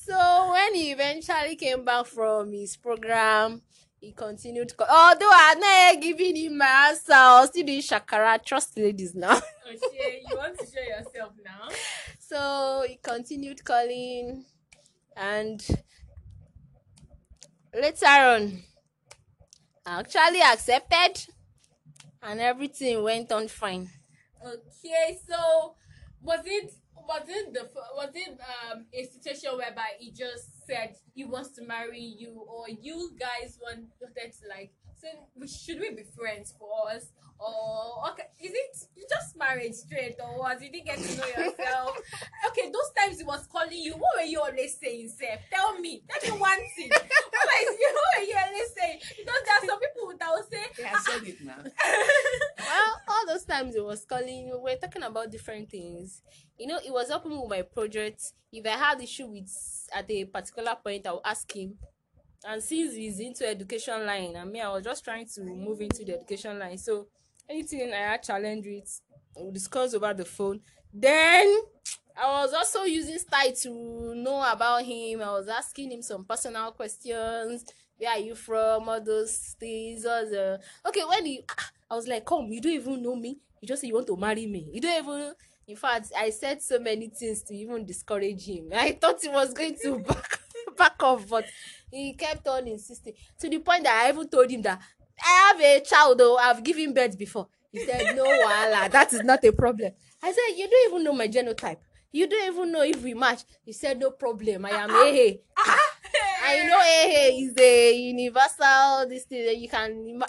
so 0.05 0.51
when 0.51 0.74
he 0.75 0.91
eventually 0.91 1.55
came 1.55 1.84
back 1.86 2.05
from 2.05 2.51
his 2.51 2.75
program, 2.77 3.62
he 4.00 4.12
continued. 4.13 4.70
To 4.70 4.75
call. 4.75 4.88
Although 4.89 5.29
I'm 5.31 5.60
not 5.60 6.01
giving 6.01 6.36
him 6.36 6.58
my 6.58 6.89
answer, 6.89 7.13
I 7.13 7.41
was 7.41 7.50
still 7.50 7.65
doing 7.65 7.81
shakara. 7.81 8.43
Trust 8.43 8.77
ladies 8.77 9.15
now. 9.15 9.39
Okay, 9.72 10.22
you 10.29 10.36
want 10.36 10.58
to 10.60 10.65
show 10.65 10.81
yourself 10.81 11.31
now? 11.46 11.70
So 12.20 12.84
he 12.86 12.98
continued 13.01 13.63
calling, 13.63 14.43
and 15.15 15.65
later 17.74 18.05
on, 18.05 18.63
I 19.86 20.00
actually 20.01 20.41
accepted, 20.41 21.25
and 22.22 22.41
everything 22.41 23.01
went 23.01 23.31
on 23.31 23.48
fine. 23.48 23.89
Okay, 24.46 25.20
so 25.25 25.75
was 26.22 26.41
it 26.46 26.74
was 27.08 27.24
it 27.27 27.53
the 27.53 27.70
was 27.96 28.12
it 28.15 28.39
um 28.39 28.86
a 28.93 29.05
situation 29.05 29.51
whereby 29.58 29.89
he 30.00 30.12
just 30.12 30.65
said 30.65 30.96
he 31.13 31.25
wants 31.25 31.51
to 31.51 31.65
marry 31.65 32.00
you, 32.00 32.46
or 32.48 32.70
you 32.70 33.12
guys 33.20 33.60
wanted 33.62 33.89
to 34.00 34.08
like 34.50 34.72
say 35.01 35.13
we 35.36 35.48
should 35.48 35.79
we 35.79 35.89
be 35.91 36.03
friends 36.03 36.53
for 36.58 36.70
us? 36.93 37.08
Or 37.39 38.08
okay, 38.12 38.29
is 38.39 38.51
it 38.53 38.88
you 38.96 39.05
just 39.10 39.36
married 39.36 39.74
straight 39.74 40.15
or 40.22 40.38
what? 40.38 40.62
You 40.62 40.72
didn't 40.72 40.86
get 40.86 41.00
to 41.00 41.17
know 41.17 41.25
yourself. 41.25 41.98
okay, 42.50 42.70
those 42.70 42.91
times 42.96 43.17
he 43.17 43.24
was 43.24 43.48
calling 43.51 43.79
you, 43.81 43.93
what 43.93 44.12
were 44.15 44.29
you 44.29 44.39
always 44.39 44.77
saying, 44.77 45.10
Seth? 45.10 45.41
Tell 45.51 45.79
me. 45.79 46.03
Tell 46.08 46.36
me 46.36 46.39
one 46.39 46.60
thing. 46.77 46.89
what, 46.91 47.31
were 47.34 47.74
you, 47.74 47.89
what 47.93 48.20
were 48.20 48.25
you 48.25 48.38
always 48.46 48.70
saying? 48.77 49.00
Because 49.17 49.41
there 49.46 49.55
are 49.58 49.65
some 49.65 49.79
people 49.79 50.13
that 50.20 50.29
will 50.29 50.46
say, 50.51 50.63
Yeah, 50.79 50.93
I 50.96 51.00
said 51.00 51.27
it 51.27 51.41
now. 51.43 51.58
well, 52.60 53.01
all 53.08 53.25
those 53.27 53.43
times 53.46 53.75
it 53.75 53.84
was 53.84 54.05
calling, 54.05 54.48
you. 54.48 54.62
we 54.63 54.72
were 54.72 54.77
talking 54.77 55.03
about 55.03 55.31
different 55.31 55.72
things. 55.72 56.22
You 56.60 56.67
know, 56.67 56.77
it 56.77 56.93
was 56.93 57.10
helping 57.10 57.31
me 57.31 57.39
with 57.39 57.50
my 57.50 57.63
project. 57.63 58.34
If 58.53 58.67
I 58.67 58.77
had 58.77 59.01
issue 59.01 59.25
with 59.25 59.50
at 59.96 60.12
a 60.12 60.25
particular 60.25 60.75
point, 60.84 61.08
I 61.08 61.13
would 61.13 61.22
ask 61.25 61.51
him. 61.51 61.79
And 62.43 62.62
since 62.62 62.95
he's 62.95 63.19
into 63.19 63.48
education 63.48 64.05
line, 64.05 64.36
and 64.36 64.51
me, 64.51 64.62
I 64.62 64.69
was 64.69 64.83
just 64.83 65.03
trying 65.03 65.27
to 65.27 65.41
move 65.43 65.81
into 65.81 66.03
the 66.03 66.15
education 66.15 66.57
line. 66.57 66.77
So 66.77 67.07
anything 67.50 67.93
I 67.93 67.98
had 67.98 68.24
challenge 68.24 68.65
with, 68.65 69.01
we'll 69.36 69.51
discuss 69.51 69.93
over 69.93 70.13
the 70.13 70.25
phone. 70.25 70.62
Then 70.93 71.62
I 72.17 72.41
was 72.41 72.53
also 72.53 72.83
using 72.83 73.19
style 73.19 73.51
to 73.53 74.15
know 74.15 74.43
about 74.51 74.83
him. 74.83 75.21
I 75.21 75.31
was 75.31 75.48
asking 75.48 75.91
him 75.91 76.01
some 76.01 76.25
personal 76.25 76.71
questions. 76.71 77.65
Where 77.98 78.10
are 78.10 78.19
you 78.19 78.36
from? 78.36 78.89
All 78.89 79.01
those 79.01 79.55
things. 79.60 80.05
All 80.05 80.25
the 80.25 80.60
okay. 80.88 81.03
When 81.07 81.25
he, 81.25 81.43
ah, 81.50 81.71
I 81.91 81.95
was 81.95 82.07
like, 82.07 82.25
"Come, 82.25 82.48
you 82.51 82.60
don't 82.60 82.74
even 82.74 83.03
know 83.03 83.15
me. 83.15 83.38
You 83.62 83.67
just 83.67 83.81
say 83.81 83.88
you 83.88 83.93
want 83.93 84.07
to 84.07 84.17
marry 84.17 84.48
me. 84.48 84.67
You 84.71 84.81
don't 84.81 85.03
even." 85.03 85.33
In 85.67 85.75
fact, 85.75 86.12
I 86.17 86.31
said 86.31 86.62
so 86.62 86.79
many 86.79 87.07
things 87.10 87.43
to 87.43 87.55
even 87.55 87.86
discourage 87.86 88.45
him. 88.45 88.69
I 88.74 88.91
thought 88.93 89.21
he 89.21 89.29
was 89.29 89.53
going 89.53 89.77
to 89.83 90.00
back 90.00 90.40
back 90.81 91.03
off, 91.03 91.27
but 91.29 91.45
he 91.91 92.13
kept 92.13 92.47
on 92.47 92.67
insisting 92.67 93.13
to 93.39 93.50
the 93.50 93.59
point 93.59 93.83
that 93.83 94.03
I 94.05 94.09
even 94.09 94.27
told 94.27 94.50
him 94.50 94.61
that 94.63 94.81
I 95.23 95.53
have 95.53 95.61
a 95.61 95.79
child 95.81 96.17
though. 96.17 96.38
I've 96.38 96.63
given 96.63 96.93
birth 96.93 97.17
before. 97.17 97.47
He 97.71 97.85
said, 97.85 98.15
No, 98.15 98.23
wala, 98.23 98.89
that 98.89 99.13
is 99.13 99.23
not 99.23 99.43
a 99.43 99.51
problem. 99.51 99.91
I 100.23 100.31
said, 100.31 100.57
You 100.57 100.67
don't 100.69 100.89
even 100.91 101.03
know 101.03 101.13
my 101.13 101.27
genotype. 101.27 101.77
You 102.11 102.27
don't 102.27 102.53
even 102.53 102.71
know 102.71 102.81
if 102.83 103.01
we 103.03 103.13
match. 103.13 103.43
He 103.63 103.73
said, 103.73 104.00
No 104.00 104.11
problem. 104.11 104.65
I 104.65 104.71
am 104.71 104.89
AA. 104.89 105.38
I 106.43 106.65
know 106.67 106.79
AA 106.79 107.38
is 107.45 107.53
a 107.57 107.93
universal 107.95 109.07
this 109.07 109.23
thing 109.25 109.45
that 109.45 109.57
you 109.57 109.69
can 109.69 110.21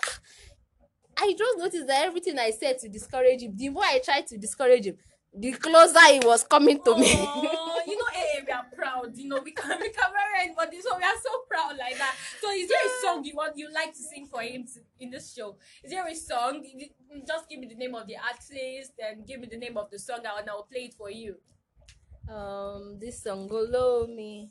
I 1.17 1.35
just 1.39 1.59
noticed 1.59 1.87
that 1.87 2.07
everything 2.07 2.39
I 2.39 2.51
said 2.51 2.79
to 2.81 2.89
discourage 2.89 3.43
him, 3.43 3.57
the 3.57 3.69
more 3.69 3.85
I 3.85 4.01
tried 4.05 4.27
to 4.29 4.39
discourage 4.39 4.87
him, 4.87 4.97
the 5.35 5.53
closer 5.53 6.01
he 6.13 6.21
was 6.21 6.45
coming 6.45 6.83
to 6.83 6.97
me. 6.97 7.13
Are 8.53 8.67
proud. 8.77 9.17
You 9.17 9.29
know, 9.29 9.41
we 9.43 9.53
can 9.53 9.79
we 9.81 9.89
can 9.91 10.11
wear 10.13 10.43
anybody, 10.43 10.81
so 10.81 10.97
we 10.97 11.03
are 11.03 11.21
so 11.23 11.43
proud 11.49 11.77
like 11.79 11.97
that. 11.99 12.15
So, 12.41 12.51
is 12.51 12.69
there 12.69 12.85
a 12.85 12.91
song 13.03 13.25
you 13.25 13.35
want 13.35 13.57
you 13.57 13.73
like 13.73 13.93
to 13.93 13.99
sing 13.99 14.27
for 14.27 14.43
him 14.43 14.65
to, 14.75 14.81
in 15.01 15.11
this 15.11 15.33
show? 15.35 15.57
Is 15.83 15.91
there 15.91 16.07
a 16.07 16.15
song? 16.15 16.63
Just 17.27 17.49
give 17.49 17.61
me 17.61 17.67
the 17.67 17.75
name 17.77 17.95
of 17.95 18.07
the 18.07 18.17
artist 18.17 18.93
and 18.99 19.27
give 19.27 19.41
me 19.41 19.47
the 19.51 19.57
name 19.57 19.77
of 19.77 19.91
the 19.91 19.99
song, 19.99 20.19
and 20.25 20.49
I'll 20.51 20.65
play 20.71 20.85
it 20.87 20.95
for 20.95 21.11
you. 21.11 21.37
um, 22.29 22.99
this 23.01 23.23
song, 23.23 23.49
Golo 23.49 24.07
Me. 24.07 24.51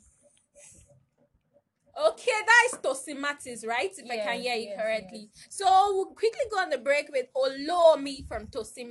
Okay, 1.94 2.32
that 2.46 2.68
is 2.72 2.78
Tosin 2.78 3.18
Martins, 3.20 3.66
right? 3.66 3.90
If 3.96 4.10
I 4.10 4.16
can 4.16 4.40
hear 4.40 4.54
you 4.54 4.68
yes, 4.70 4.80
correctly. 4.80 5.28
So 5.50 5.66
we'll 5.92 6.06
quickly 6.06 6.40
go 6.50 6.58
on 6.58 6.70
the 6.70 6.78
break 6.78 7.10
with 7.12 7.26
Olo 7.34 7.96
Me 7.98 8.24
from 8.26 8.46
Tosin 8.46 8.90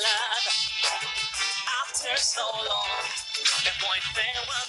the 4.21 4.60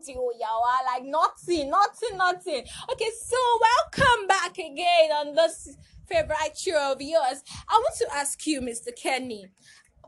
Kasonti 0.00 0.16
Oyawa, 0.16 0.86
like 0.86 1.04
nothing, 1.04 1.70
nothing, 1.70 2.16
nothing. 2.16 2.64
Okay, 2.92 3.10
so 3.22 3.36
welcome 3.60 4.26
back 4.26 4.58
again 4.58 5.10
on 5.14 5.34
this 5.34 5.76
favorite 6.06 6.56
show 6.56 6.92
of 6.92 7.00
yours. 7.00 7.42
I 7.68 7.74
want 7.74 7.94
to 7.98 8.14
ask 8.14 8.46
you, 8.46 8.60
Mr. 8.60 8.94
Kenny, 8.96 9.46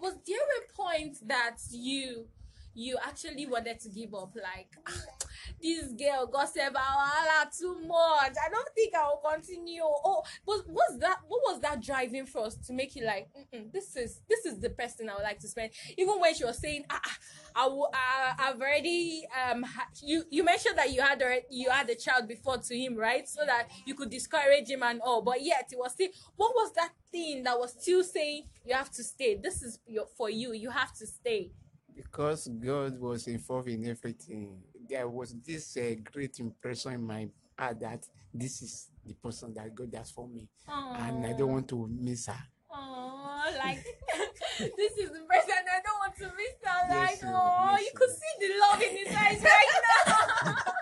was 0.00 0.14
there 0.26 0.36
a 0.38 0.72
point 0.74 1.18
that 1.28 1.56
you 1.70 2.26
you 2.74 2.98
actually 3.04 3.46
wanted 3.46 3.80
to 3.80 3.88
give 3.88 4.14
up? 4.14 4.34
Like 4.34 4.68
this 5.62 5.92
girl 5.92 6.26
gossip 6.26 6.74
wahala 6.74 7.56
too 7.56 7.80
much. 7.86 8.34
I 8.44 8.48
don't 8.50 8.68
think 8.74 8.94
I 8.94 9.04
will 9.04 9.22
continue. 9.30 9.82
Oh, 9.84 10.22
but 10.46 10.62
what's 10.66 10.98
that? 10.98 11.18
What 11.26 11.40
was 11.52 11.60
that 11.60 11.82
driving 11.82 12.26
force 12.26 12.54
to 12.66 12.72
make 12.72 12.94
you 12.96 13.04
like? 13.04 13.28
This 13.72 13.96
is 13.96 14.20
this 14.28 14.44
is 14.46 14.60
the 14.60 14.70
person 14.70 15.08
I 15.08 15.14
would 15.14 15.22
like 15.22 15.38
to 15.40 15.48
spend. 15.48 15.72
Even 15.96 16.20
when 16.20 16.34
she 16.34 16.44
was 16.44 16.58
saying, 16.58 16.84
ah, 16.90 17.00
ah, 17.04 17.18
I 17.54 17.66
will, 17.66 17.90
uh, 17.92 18.32
I've 18.38 18.60
already 18.60 19.26
um, 19.50 19.64
you 20.02 20.24
you 20.30 20.44
mentioned 20.44 20.78
that 20.78 20.92
you 20.92 21.02
had 21.02 21.22
already, 21.22 21.44
you 21.50 21.70
had 21.70 21.88
a 21.90 21.94
child 21.94 22.28
before 22.28 22.58
to 22.58 22.78
him, 22.78 22.96
right? 22.96 23.28
So 23.28 23.44
that 23.44 23.68
you 23.86 23.94
could 23.94 24.10
discourage 24.10 24.68
him 24.68 24.82
and 24.82 25.00
all. 25.00 25.22
But 25.22 25.42
yet 25.42 25.68
it 25.72 25.78
was 25.78 25.92
still. 25.92 26.08
What 26.36 26.52
was 26.54 26.72
that 26.74 26.90
thing 27.10 27.42
that 27.44 27.58
was 27.58 27.74
still 27.78 28.02
saying 28.02 28.44
you 28.64 28.74
have 28.74 28.90
to 28.92 29.04
stay? 29.04 29.36
This 29.42 29.62
is 29.62 29.78
your, 29.86 30.06
for 30.16 30.30
you. 30.30 30.52
You 30.52 30.70
have 30.70 30.92
to 30.96 31.06
stay. 31.06 31.50
Because 31.94 32.48
God 32.48 32.98
was 32.98 33.26
involved 33.26 33.68
in 33.68 33.86
everything. 33.88 34.62
There 34.88 35.08
was 35.08 35.34
this 35.44 35.76
uh, 35.76 35.94
great 36.12 36.38
impression 36.40 36.92
in 36.94 37.06
my 37.06 37.28
heart 37.58 37.80
that 37.80 38.06
this 38.32 38.62
is 38.62 38.88
the 39.04 39.14
person 39.14 39.54
that 39.54 39.74
God 39.74 39.92
has 39.96 40.10
for 40.10 40.28
me, 40.28 40.48
and 40.68 41.26
I 41.26 41.32
don't 41.32 41.52
want 41.52 41.68
to 41.68 41.88
miss 41.88 42.26
her. 42.26 42.34
Oh, 42.74 43.44
like 43.58 43.78
this 44.58 44.92
is 44.98 45.10
the 45.10 45.20
person 45.28 45.54
I 45.70 45.80
don't 45.84 45.98
want 45.98 46.16
to 46.16 46.24
miss 46.24 46.56
her. 46.64 46.88
Yes, 46.88 47.10
Like, 47.10 47.16
sir. 47.20 47.32
oh, 47.34 47.68
Yes, 47.72 47.80
you 47.86 47.90
could 47.94 48.10
see 48.10 48.34
the 48.40 48.60
love 48.60 48.82
in 48.82 48.96
his 48.96 49.16
eyes 49.16 49.42
right 49.42 49.82
now. 50.06 50.54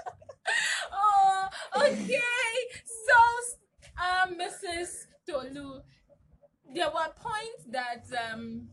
oh, 0.92 1.48
okay. 1.76 2.20
So, 2.84 3.16
um, 4.02 4.36
Mrs. 4.38 5.06
Tolu, 5.28 5.80
there 6.74 6.90
were 6.90 7.12
points 7.16 7.64
that 7.70 8.04
um 8.32 8.68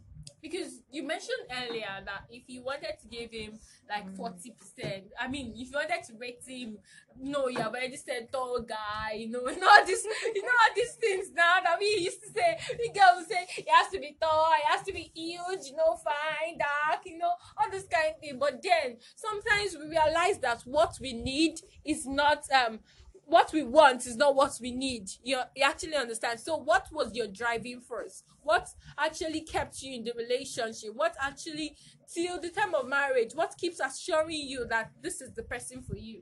because 0.50 0.82
you 0.92 1.04
mentioned 1.04 1.44
earlier 1.52 2.02
that 2.06 2.24
if 2.30 2.44
you 2.48 2.64
wanted 2.64 2.94
to 3.02 3.08
give 3.08 3.32
him 3.32 3.60
like 3.90 4.10
forty 4.16 4.52
percent, 4.52 5.06
I 5.20 5.28
mean, 5.28 5.54
if 5.56 5.70
you 5.72 5.76
wanted 5.76 6.04
to 6.08 6.14
rate 6.20 6.42
him, 6.46 6.78
no, 7.20 7.48
you 7.48 7.58
have 7.60 7.74
already 7.74 7.98
said 7.98 8.32
tall 8.32 8.62
guy, 8.62 9.14
you 9.14 9.30
know, 9.30 9.42
you 9.50 9.60
know 9.60 9.68
all 9.68 9.86
this, 9.86 10.06
you 10.36 10.42
know 10.42 10.50
all 10.50 10.76
these 10.76 10.94
things 10.94 11.28
now 11.34 11.56
that 11.64 11.78
we 11.80 11.86
used 12.00 12.22
to 12.22 12.30
say. 12.30 12.58
The 12.70 12.90
girl 12.94 13.14
would 13.18 13.28
say 13.28 13.46
he 13.50 13.66
has 13.70 13.92
to 13.92 14.00
be 14.00 14.16
tall, 14.22 14.52
he 14.56 14.64
has 14.76 14.86
to 14.86 14.94
be 14.94 15.12
huge, 15.14 15.68
you 15.72 15.76
know, 15.76 15.96
fine, 16.04 16.58
dark, 16.58 17.02
you 17.06 17.18
know, 17.18 17.32
all 17.58 17.70
this 17.72 17.86
kind 17.92 18.14
of 18.16 18.20
thing. 18.22 18.38
But 18.40 18.62
then 18.62 18.98
sometimes 19.16 19.76
we 19.78 19.90
realize 19.90 20.40
that 20.40 20.62
what 20.66 20.98
we 21.02 21.14
need 21.14 21.60
is 21.86 22.06
not 22.06 22.44
um 22.52 22.80
what 23.28 23.52
we 23.52 23.62
want 23.62 24.06
is 24.06 24.16
not 24.16 24.36
what 24.36 24.58
we 24.62 24.72
need. 24.72 25.10
You, 25.22 25.40
you 25.56 25.64
actually 25.64 25.96
understand. 25.96 26.40
So, 26.40 26.58
what 26.58 26.88
was 26.92 27.14
your 27.14 27.28
driving 27.28 27.82
force? 27.82 28.24
What 28.42 28.70
actually 28.98 29.42
kept 29.42 29.82
you 29.82 29.96
in 29.96 30.06
the 30.06 30.14
relationship? 30.14 30.92
What 30.96 31.14
actually, 31.22 31.76
till 32.12 32.40
the 32.40 32.50
time 32.50 32.74
of 32.74 32.88
marriage, 32.88 33.34
what 33.34 33.54
keeps 33.58 33.82
assuring 33.82 34.48
you 34.48 34.66
that 34.70 34.92
this 35.02 35.20
is 35.20 35.34
the 35.34 35.44
person 35.44 35.82
for 35.82 35.98
you? 35.98 36.22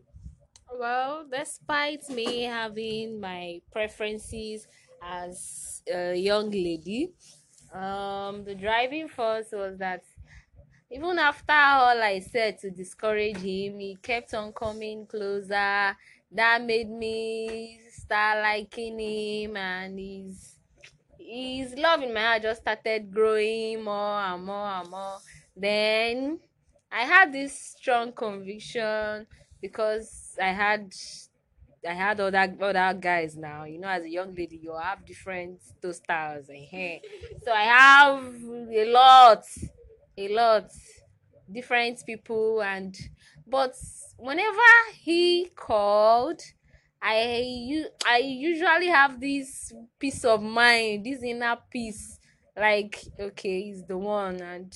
Well, 0.73 1.27
despite 1.31 2.09
me 2.09 2.43
having 2.43 3.19
my 3.19 3.61
preferences 3.71 4.67
as 5.01 5.83
a 5.87 6.15
young 6.15 6.49
lady, 6.49 7.11
um, 7.71 8.43
the 8.43 8.55
driving 8.55 9.07
force 9.07 9.49
was 9.51 9.77
that 9.77 10.03
even 10.91 11.19
after 11.19 11.53
all 11.53 12.01
I 12.01 12.19
said 12.19 12.59
to 12.59 12.69
discourage 12.69 13.37
him, 13.37 13.79
he 13.79 13.97
kept 14.01 14.33
on 14.33 14.53
coming 14.53 15.05
closer. 15.05 15.95
That 16.35 16.63
made 16.65 16.89
me 16.89 17.79
start 17.89 18.43
liking 18.43 18.99
him, 18.99 19.55
and 19.55 19.97
his 19.97 20.55
his 21.17 21.73
love 21.75 22.01
in 22.03 22.13
my 22.13 22.21
heart 22.21 22.41
just 22.43 22.61
started 22.61 23.11
growing 23.11 23.83
more 23.83 24.19
and 24.19 24.45
more 24.45 24.67
and 24.67 24.89
more. 24.89 25.17
Then 25.55 26.39
I 26.91 27.03
had 27.03 27.31
this 27.31 27.53
strong 27.77 28.11
conviction 28.11 29.27
because 29.61 30.35
I 30.41 30.49
had 30.49 30.93
I 31.87 31.93
had 31.93 32.19
other 32.19 32.53
other 32.61 32.99
guys 32.99 33.37
now. 33.37 33.63
You 33.63 33.79
know, 33.79 33.87
as 33.87 34.03
a 34.03 34.09
young 34.09 34.35
lady, 34.35 34.59
you 34.61 34.75
have 34.75 35.05
different 35.05 35.61
styles 35.91 36.49
and 36.49 36.65
hair. 36.65 36.99
So 37.43 37.51
I 37.51 37.63
have 37.63 38.23
a 38.83 38.85
lot, 38.91 39.43
a 40.17 40.27
lot, 40.29 40.69
different 41.51 42.03
people, 42.05 42.61
and 42.61 42.93
but 43.47 43.75
whenever 44.17 44.59
he 44.93 45.49
called, 45.55 46.41
I 47.01 47.85
I 48.05 48.17
usually 48.17 48.87
have 48.87 49.19
this 49.19 49.73
peace 49.99 50.23
of 50.25 50.41
mind, 50.41 51.05
this 51.05 51.21
inner 51.23 51.57
peace, 51.69 52.19
like 52.55 52.99
okay, 53.19 53.63
he's 53.63 53.83
the 53.85 53.97
one, 53.97 54.41
and 54.41 54.73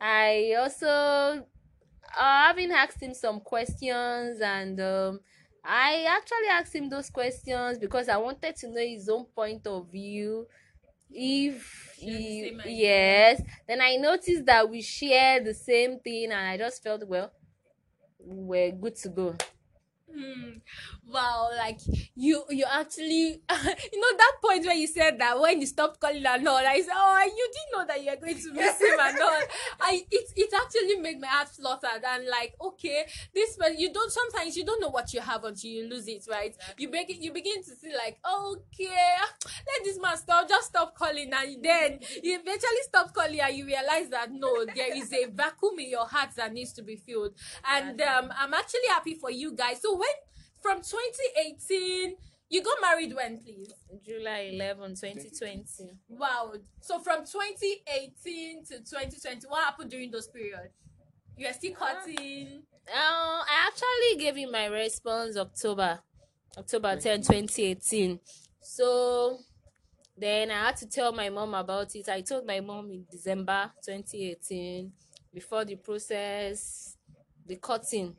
I 0.00 0.54
also 0.58 0.88
uh, 0.88 2.44
having 2.46 2.72
asked 2.72 3.02
him 3.02 3.14
some 3.14 3.40
questions. 3.40 4.40
And 4.40 4.80
um, 4.80 5.20
I 5.64 6.04
actually 6.08 6.48
asked 6.50 6.74
him 6.74 6.88
those 6.88 7.10
questions 7.10 7.78
because 7.78 8.08
I 8.08 8.16
wanted 8.16 8.56
to 8.56 8.68
know 8.68 8.80
his 8.80 9.08
own 9.08 9.26
point 9.26 9.66
of 9.66 9.90
view. 9.90 10.46
If 11.10 11.94
he, 11.96 12.58
yes, 12.66 13.40
then 13.68 13.80
I 13.80 13.96
noticed 13.96 14.46
that 14.46 14.68
we 14.68 14.82
share 14.82 15.42
the 15.42 15.54
same 15.54 16.00
thing, 16.00 16.24
and 16.32 16.34
I 16.34 16.56
just 16.56 16.82
felt 16.82 17.06
well, 17.06 17.32
we're 18.26 18.72
good 18.72 18.96
to 18.96 19.08
go. 19.08 19.36
Hmm. 20.14 20.58
Wow, 21.08 21.50
like 21.56 21.80
you 22.14 22.44
you 22.50 22.64
actually 22.70 23.42
you 23.92 24.00
know 24.00 24.16
that 24.16 24.32
point 24.42 24.64
where 24.64 24.74
you 24.74 24.86
said 24.86 25.18
that 25.18 25.38
when 25.40 25.60
you 25.60 25.66
stopped 25.66 26.00
calling 26.00 26.24
and 26.24 26.46
all, 26.48 26.56
I 26.56 26.80
said, 26.80 26.94
Oh, 26.94 27.22
you 27.24 27.50
didn't 27.52 27.72
know 27.72 27.86
that 27.86 28.02
you 28.02 28.10
were 28.10 28.24
going 28.24 28.40
to 28.40 28.52
miss 28.52 28.80
him 28.80 28.98
and 28.98 29.20
all. 29.20 29.40
I 29.80 30.04
it 30.10 30.30
it 30.36 30.50
actually 30.54 30.96
made 31.00 31.20
my 31.20 31.26
heart 31.26 31.48
fluttered 31.48 32.02
and 32.06 32.26
like, 32.26 32.54
okay, 32.60 33.06
this 33.34 33.56
but 33.58 33.78
you 33.78 33.92
don't 33.92 34.10
sometimes 34.10 34.56
you 34.56 34.64
don't 34.64 34.80
know 34.80 34.88
what 34.90 35.12
you 35.12 35.20
have 35.20 35.44
until 35.44 35.70
you 35.70 35.88
lose 35.88 36.06
it, 36.08 36.24
right? 36.30 36.56
You 36.78 36.88
begin 36.88 37.20
you 37.20 37.32
begin 37.32 37.62
to 37.64 37.70
see 37.70 37.92
like, 37.92 38.18
okay, 38.24 38.88
let 39.66 39.84
this 39.84 39.98
man 40.00 40.16
stop, 40.16 40.48
just 40.48 40.68
stop 40.68 40.94
calling 40.96 41.30
and 41.32 41.62
then 41.62 41.98
you 42.22 42.38
eventually 42.38 42.82
stop 42.82 43.12
calling 43.12 43.40
and 43.40 43.56
you 43.56 43.66
realize 43.66 44.08
that 44.10 44.30
no, 44.32 44.64
there 44.64 44.96
is 44.96 45.12
a 45.12 45.26
vacuum 45.26 45.78
in 45.78 45.90
your 45.90 46.06
heart 46.06 46.30
that 46.36 46.52
needs 46.52 46.72
to 46.74 46.82
be 46.82 46.96
filled. 46.96 47.32
And 47.68 48.00
um 48.00 48.32
I'm 48.36 48.54
actually 48.54 48.88
happy 48.88 49.14
for 49.14 49.30
you 49.30 49.52
guys. 49.52 49.80
So 49.82 49.94
when 49.96 50.03
from 50.64 50.78
2018 50.78 52.14
you 52.48 52.62
got 52.62 52.78
married 52.80 53.14
when 53.14 53.36
please 53.38 53.70
July 54.02 54.50
11, 54.54 54.94
2020. 54.96 55.64
wow 56.08 56.52
so 56.80 56.98
from 57.00 57.18
2018 57.26 58.64
to 58.64 58.78
2020 58.78 59.46
what 59.46 59.62
happened 59.62 59.90
during 59.90 60.10
those 60.10 60.26
periods 60.26 60.72
you 61.36 61.46
are 61.46 61.52
still 61.52 61.74
cutting 61.74 62.62
Uh, 62.88 63.40
I 63.44 63.68
actually 63.68 64.22
gave 64.22 64.36
him 64.36 64.52
my 64.52 64.66
response 64.66 65.36
October, 65.38 65.98
October 66.58 66.96
10, 66.96 67.22
2018. 67.22 68.20
So 68.60 69.38
then 70.18 70.50
I 70.50 70.66
had 70.66 70.76
to 70.76 70.86
tell 70.86 71.10
my 71.12 71.30
mom 71.30 71.54
about 71.54 71.94
it. 71.96 72.08
I 72.10 72.20
told 72.20 72.46
my 72.46 72.60
mom 72.60 72.90
in 72.90 73.06
December 73.10 73.70
2018 73.86 74.92
before 75.32 75.64
the 75.64 75.76
process, 75.76 76.98
the 77.46 77.56
cutting 77.56 78.14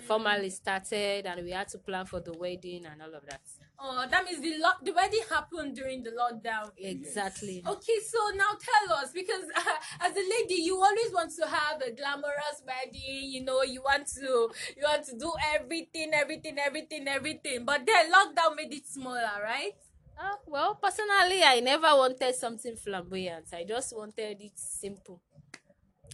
formally 0.00 0.50
started, 0.50 1.26
and 1.26 1.44
we 1.44 1.50
had 1.50 1.68
to 1.68 1.78
plan 1.78 2.06
for 2.06 2.20
the 2.20 2.32
wedding 2.32 2.86
and 2.86 3.00
all 3.02 3.14
of 3.14 3.24
that. 3.26 3.40
oh 3.78 4.06
that 4.10 4.24
means 4.24 4.40
the 4.40 4.54
lo- 4.58 4.80
the 4.82 4.92
wedding 4.92 5.22
happened 5.28 5.74
during 5.74 6.02
the 6.02 6.10
lockdown 6.10 6.70
Exactly. 6.78 7.62
Okay, 7.66 7.98
so 8.06 8.18
now 8.36 8.52
tell 8.60 8.96
us 8.98 9.10
because 9.12 9.44
uh, 9.56 9.60
as 10.00 10.12
a 10.16 10.20
lady, 10.20 10.62
you 10.62 10.76
always 10.76 11.12
want 11.12 11.30
to 11.36 11.46
have 11.46 11.80
a 11.82 11.90
glamorous 11.92 12.62
wedding. 12.66 13.30
You 13.30 13.44
know, 13.44 13.62
you 13.62 13.82
want 13.82 14.06
to 14.18 14.50
you 14.76 14.82
want 14.82 15.04
to 15.06 15.18
do 15.18 15.32
everything, 15.54 16.10
everything, 16.14 16.58
everything, 16.58 17.08
everything. 17.08 17.64
But 17.64 17.86
then 17.86 18.10
lockdown 18.12 18.56
made 18.56 18.72
it 18.72 18.86
smaller, 18.86 19.40
right? 19.42 19.72
Uh, 20.18 20.36
well, 20.46 20.74
personally, 20.76 21.42
I 21.42 21.60
never 21.60 21.88
wanted 21.96 22.34
something 22.34 22.76
flamboyant. 22.76 23.46
I 23.52 23.64
just 23.64 23.96
wanted 23.96 24.40
it 24.40 24.52
simple. 24.56 25.20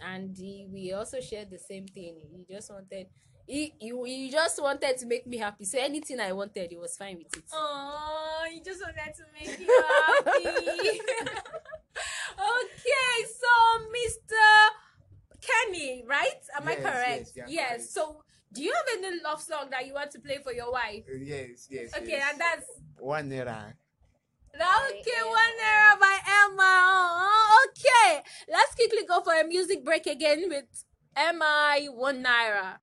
And 0.05 0.37
he, 0.37 0.67
we 0.73 0.93
also 0.93 1.21
shared 1.21 1.51
the 1.51 1.59
same 1.59 1.87
thing. 1.87 2.21
He 2.31 2.55
just 2.55 2.71
wanted, 2.71 3.07
he, 3.49 3.73
he, 3.79 3.93
he 4.05 4.31
just 4.31 4.63
wanted 4.63 4.99
to 4.99 5.07
make 5.07 5.27
me 5.27 5.39
happy. 5.39 5.65
So 5.65 5.79
anything 5.81 6.21
I 6.21 6.33
wanted, 6.33 6.71
he 6.71 6.77
was 6.77 6.97
fine 6.97 7.17
with 7.17 7.35
it. 7.35 7.45
Oh, 7.53 8.47
he 8.53 8.61
just 8.61 8.83
wanted 8.83 9.15
to 9.17 9.25
make 9.33 9.59
you 9.59 9.67
happy. 9.67 10.45
okay, 12.53 13.15
so 13.25 13.51
Mr. 13.89 14.69
Kenny, 15.41 16.05
right? 16.07 16.41
Am 16.61 16.69
I 16.69 16.75
correct? 16.75 17.33
yes, 17.35 17.49
you 17.49 17.59
are 17.59 17.67
correct. 17.67 17.83
So, 17.85 18.23
do 18.53 18.63
you 18.63 18.73
have 18.73 18.99
any 19.03 19.19
love 19.25 19.41
song 19.41 19.69
that 19.71 19.87
you 19.87 19.95
want 19.95 20.11
to 20.11 20.21
play 20.21 20.39
for 20.45 20.53
your 20.53 20.71
wife? 20.71 21.05
Uh, 21.09 21.17
yes, 21.17 21.69
yes. 21.71 21.95
Okay, 21.97 22.09
yes. 22.09 22.29
and 22.31 22.41
that's 22.41 22.67
one 22.99 23.33
era. 23.33 23.75
Okay, 24.55 25.23
one 25.25 25.59
era 25.65 25.97
by 25.99 26.19
Emma. 26.27 26.59
Oh, 26.61 27.67
okay, 27.71 28.21
let's 28.51 28.75
quickly 28.75 29.07
go 29.09 29.23
for 29.23 29.33
a 29.33 29.45
music 29.45 29.85
break 29.85 30.07
again 30.07 30.45
with 30.49 30.67
Emma 31.17 31.79
One 31.93 32.23
Naira. 32.23 32.79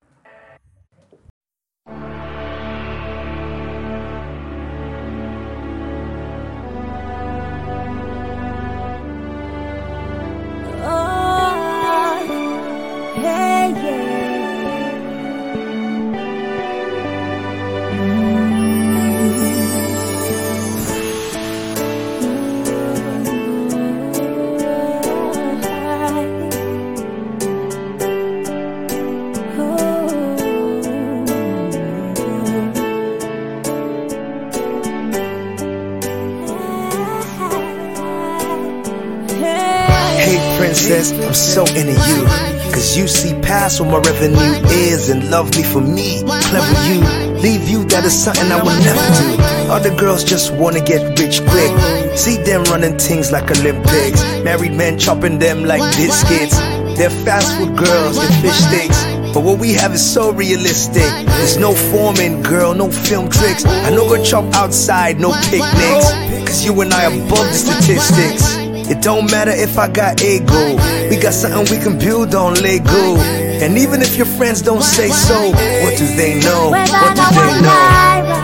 Princess, 41.13 41.28
I'm 41.28 41.34
so 41.34 41.65
into 41.76 41.91
you. 41.91 42.26
Cause 42.72 42.98
you 42.98 43.08
see 43.08 43.34
past 43.41 43.80
what 43.80 43.89
my 43.89 43.98
revenue 44.00 44.68
is 44.70 45.10
and 45.10 45.30
love 45.30 45.56
me 45.56 45.63
for 45.63 45.82
me. 45.82 46.22
Clever 46.22 46.89
you, 46.89 47.02
leave 47.39 47.68
you, 47.70 47.86
that 47.86 48.04
is 48.06 48.24
something 48.24 48.52
I 48.52 48.58
will 48.62 48.78
never 48.84 49.08
do. 49.22 49.72
Other 49.72 49.96
girls 49.96 50.24
just 50.24 50.54
wanna 50.54 50.82
get 50.82 51.18
rich 51.20 51.41
quick. 51.48 52.18
See 52.18 52.38
them 52.38 52.63
running 52.65 52.98
things 52.98 53.32
like 53.32 53.50
Olympics. 53.52 54.22
Married 54.44 54.74
men 54.74 54.98
chopping 54.98 55.39
them 55.39 55.63
like 55.63 55.82
biscuits. 55.96 56.58
They're 56.98 57.10
fast 57.10 57.58
food 57.58 57.78
girls, 57.78 58.18
they're 58.18 58.41
fish 58.41 58.58
sticks. 58.68 59.04
But 59.34 59.44
what 59.44 59.60
we 59.60 59.74
have 59.74 59.94
is 59.94 60.13
so 60.13 60.32
realistic. 60.32 61.10
There's 61.28 61.58
no 61.58 61.74
forming, 61.74 62.41
girl, 62.41 62.74
no 62.74 62.89
film 62.89 63.30
tricks. 63.30 63.65
I 63.65 63.89
know 63.89 64.08
go 64.08 64.24
chop 64.24 64.46
outside, 64.56 65.20
no 65.20 65.32
picnics. 65.50 66.12
Cause 66.48 66.65
you 66.65 66.80
and 66.82 66.94
I 66.94 67.04
above 67.04 67.48
the 67.48 67.54
statistics. 67.54 68.64
It 68.88 69.02
don't 69.02 69.30
matter 69.32 69.52
if 69.52 69.78
I 69.78 69.88
got 69.88 70.21
ego. 70.24 70.76
We 71.10 71.17
got 71.17 71.34
something 71.34 71.76
we 71.76 71.84
can 71.84 71.98
build 71.98 72.36
on 72.36 72.54
Lego. 72.62 73.17
And 73.63 73.78
even 73.78 74.02
if 74.02 74.15
your 74.15 74.28
friends 74.28 74.62
don't 74.62 74.84
say 74.84 75.10
so, 75.10 75.52
what 75.52 75.98
do 75.98 76.06
they 76.15 76.39
know? 76.39 76.69
What 76.69 77.15
do 77.15 77.24
they 77.36 77.62
know? 77.62 78.35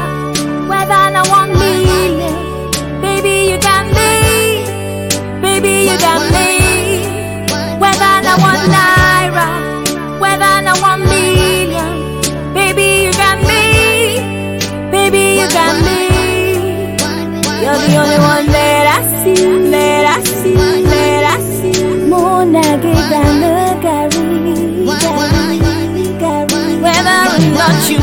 You. 27.89 27.99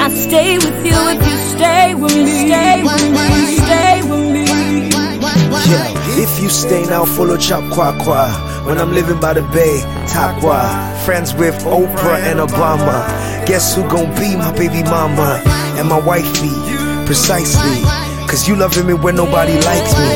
I 0.00 0.10
stay 0.10 0.56
with 0.58 0.84
you 0.86 0.94
if 1.10 1.20
you 1.26 1.38
stay 1.56 1.94
with 1.94 2.16
me, 2.16 2.46
stay 2.46 2.82
with 2.82 3.10
me, 3.10 3.56
stay 3.56 4.02
with 4.02 4.32
me. 4.32 4.44
Yeah, 5.68 6.22
if 6.22 6.40
you 6.42 6.48
stay 6.48 6.84
now, 6.86 7.04
follow 7.04 7.36
Chop 7.36 7.64
Kwa 7.72 7.92
Kwa. 8.02 8.28
When 8.66 8.78
I'm 8.78 8.92
living 8.92 9.20
by 9.20 9.34
the 9.34 9.42
bay, 9.42 9.80
Takwa. 10.08 10.94
Friends 11.04 11.34
with 11.34 11.54
Oprah 11.64 12.18
and 12.30 12.38
Obama. 12.40 13.06
Guess 13.46 13.74
who 13.74 13.82
gon' 13.88 14.14
be 14.16 14.36
my 14.36 14.52
baby 14.52 14.82
mama? 14.84 15.42
And 15.78 15.88
my 15.88 15.98
wifey, 16.00 16.52
precisely. 17.06 17.82
Cause 18.28 18.46
you 18.46 18.56
loving 18.56 18.86
me 18.86 18.94
when 18.94 19.16
nobody 19.16 19.54
likes 19.62 19.92
me. 19.98 20.12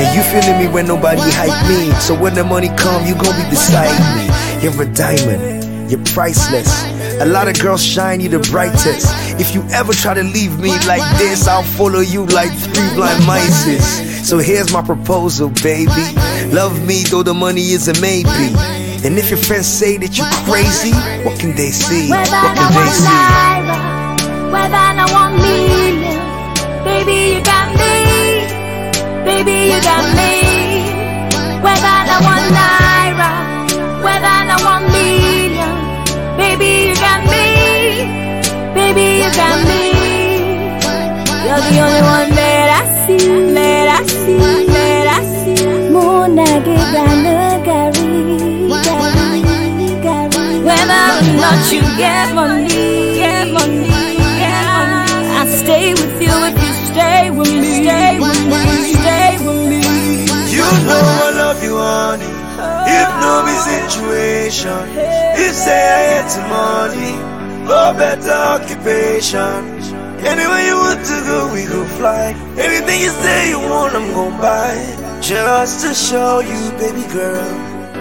And 0.00 0.08
you 0.16 0.22
feeling 0.32 0.58
me 0.58 0.68
when 0.72 0.86
nobody 0.86 1.20
hype 1.22 1.68
me. 1.68 1.92
So 2.00 2.14
when 2.18 2.34
the 2.34 2.44
money 2.44 2.68
come, 2.76 3.04
you 3.06 3.14
gon' 3.14 3.36
be 3.36 3.48
beside 3.50 3.92
me. 4.16 4.28
You're 4.62 4.82
a 4.82 4.86
diamond, 4.92 5.90
you're 5.90 6.04
priceless. 6.04 6.84
A 7.20 7.24
lot 7.24 7.48
of 7.48 7.58
girls 7.58 7.82
shine 7.82 8.20
you 8.20 8.28
the 8.28 8.40
brightest. 8.50 9.06
If 9.40 9.54
you 9.54 9.62
ever 9.70 9.92
try 9.92 10.14
to 10.14 10.22
leave 10.22 10.58
me 10.60 10.70
like 10.86 11.18
this, 11.18 11.48
I'll 11.48 11.62
follow 11.62 12.00
you 12.00 12.26
like 12.26 12.52
three 12.52 12.94
blind 12.94 13.26
mice. 13.26 14.28
So 14.28 14.36
here's 14.38 14.70
my 14.72 14.82
proposal, 14.82 15.48
baby. 15.62 16.14
Love 16.52 16.86
me 16.86 17.04
though 17.04 17.22
the 17.22 17.32
money 17.32 17.70
is 17.72 17.88
a 17.88 17.98
maybe. 18.02 18.54
And 19.02 19.18
if 19.18 19.30
your 19.30 19.38
friends 19.38 19.66
say 19.66 19.96
that 19.96 20.18
you're 20.18 20.28
crazy, 20.44 20.92
what 21.24 21.40
can 21.40 21.56
they 21.56 21.70
see? 21.70 22.10
What 22.10 22.28
can 22.28 22.72
they 22.74 22.90
see? 22.90 23.90
whether 24.52 24.74
I 24.74 25.06
want 25.12 25.40
baby 26.84 27.34
you 27.34 27.42
got 27.42 27.68
me, 27.80 29.24
baby 29.24 29.72
you 29.72 29.80
got 29.82 30.16
me. 30.16 30.59
The 41.70 41.78
only 41.86 42.02
one 42.02 42.30
that 42.34 42.68
I 42.78 43.06
see, 43.06 43.52
that 43.54 43.88
I 43.88 44.02
see, 44.06 44.38
that 44.74 45.06
I 45.16 45.20
see. 45.38 45.90
Monage 45.90 46.76
gana 46.94 47.38
gari, 47.66 48.10
gari, 48.86 49.88
gari. 50.04 50.46
Whether 50.66 51.04
or 51.14 51.30
not 51.42 51.62
you 51.72 51.82
get 51.96 52.34
money, 52.34 53.14
get 53.14 53.46
money, 53.54 53.86
get 54.40 54.64
money. 54.66 55.30
I 55.38 55.46
stay 55.62 55.92
with 55.94 56.20
you 56.20 56.34
if 56.48 56.56
you 56.64 56.72
stay 56.90 57.30
with 57.30 57.52
me, 57.62 57.70
stay 57.84 58.18
with 58.18 58.42
me, 58.50 58.94
stay 58.94 59.32
with 59.44 59.62
me. 59.70 59.80
You 60.56 60.66
know 60.86 61.04
I 61.26 61.30
love 61.42 61.62
you, 61.62 61.76
honey. 61.78 62.32
If 62.98 63.08
no 63.22 63.32
be 63.46 63.54
situation, 63.70 64.82
if 65.38 65.54
say 65.54 66.18
I 66.18 66.28
some 66.28 66.48
money, 66.50 67.14
or 67.64 67.94
better 67.94 68.38
occupation. 68.56 69.79
Anywhere 70.26 70.66
you 70.66 70.76
want 70.76 71.00
to 71.06 71.16
go, 71.24 71.52
we 71.52 71.64
go 71.64 71.84
fly. 71.96 72.34
Anything 72.58 73.00
you 73.00 73.10
say 73.10 73.50
you 73.50 73.58
want, 73.58 73.94
I'm 73.94 74.12
gon' 74.12 74.38
buy. 74.40 74.76
Just 75.22 75.86
to 75.86 75.94
show 75.94 76.40
you, 76.40 76.70
baby 76.78 77.06
girl, 77.12 77.44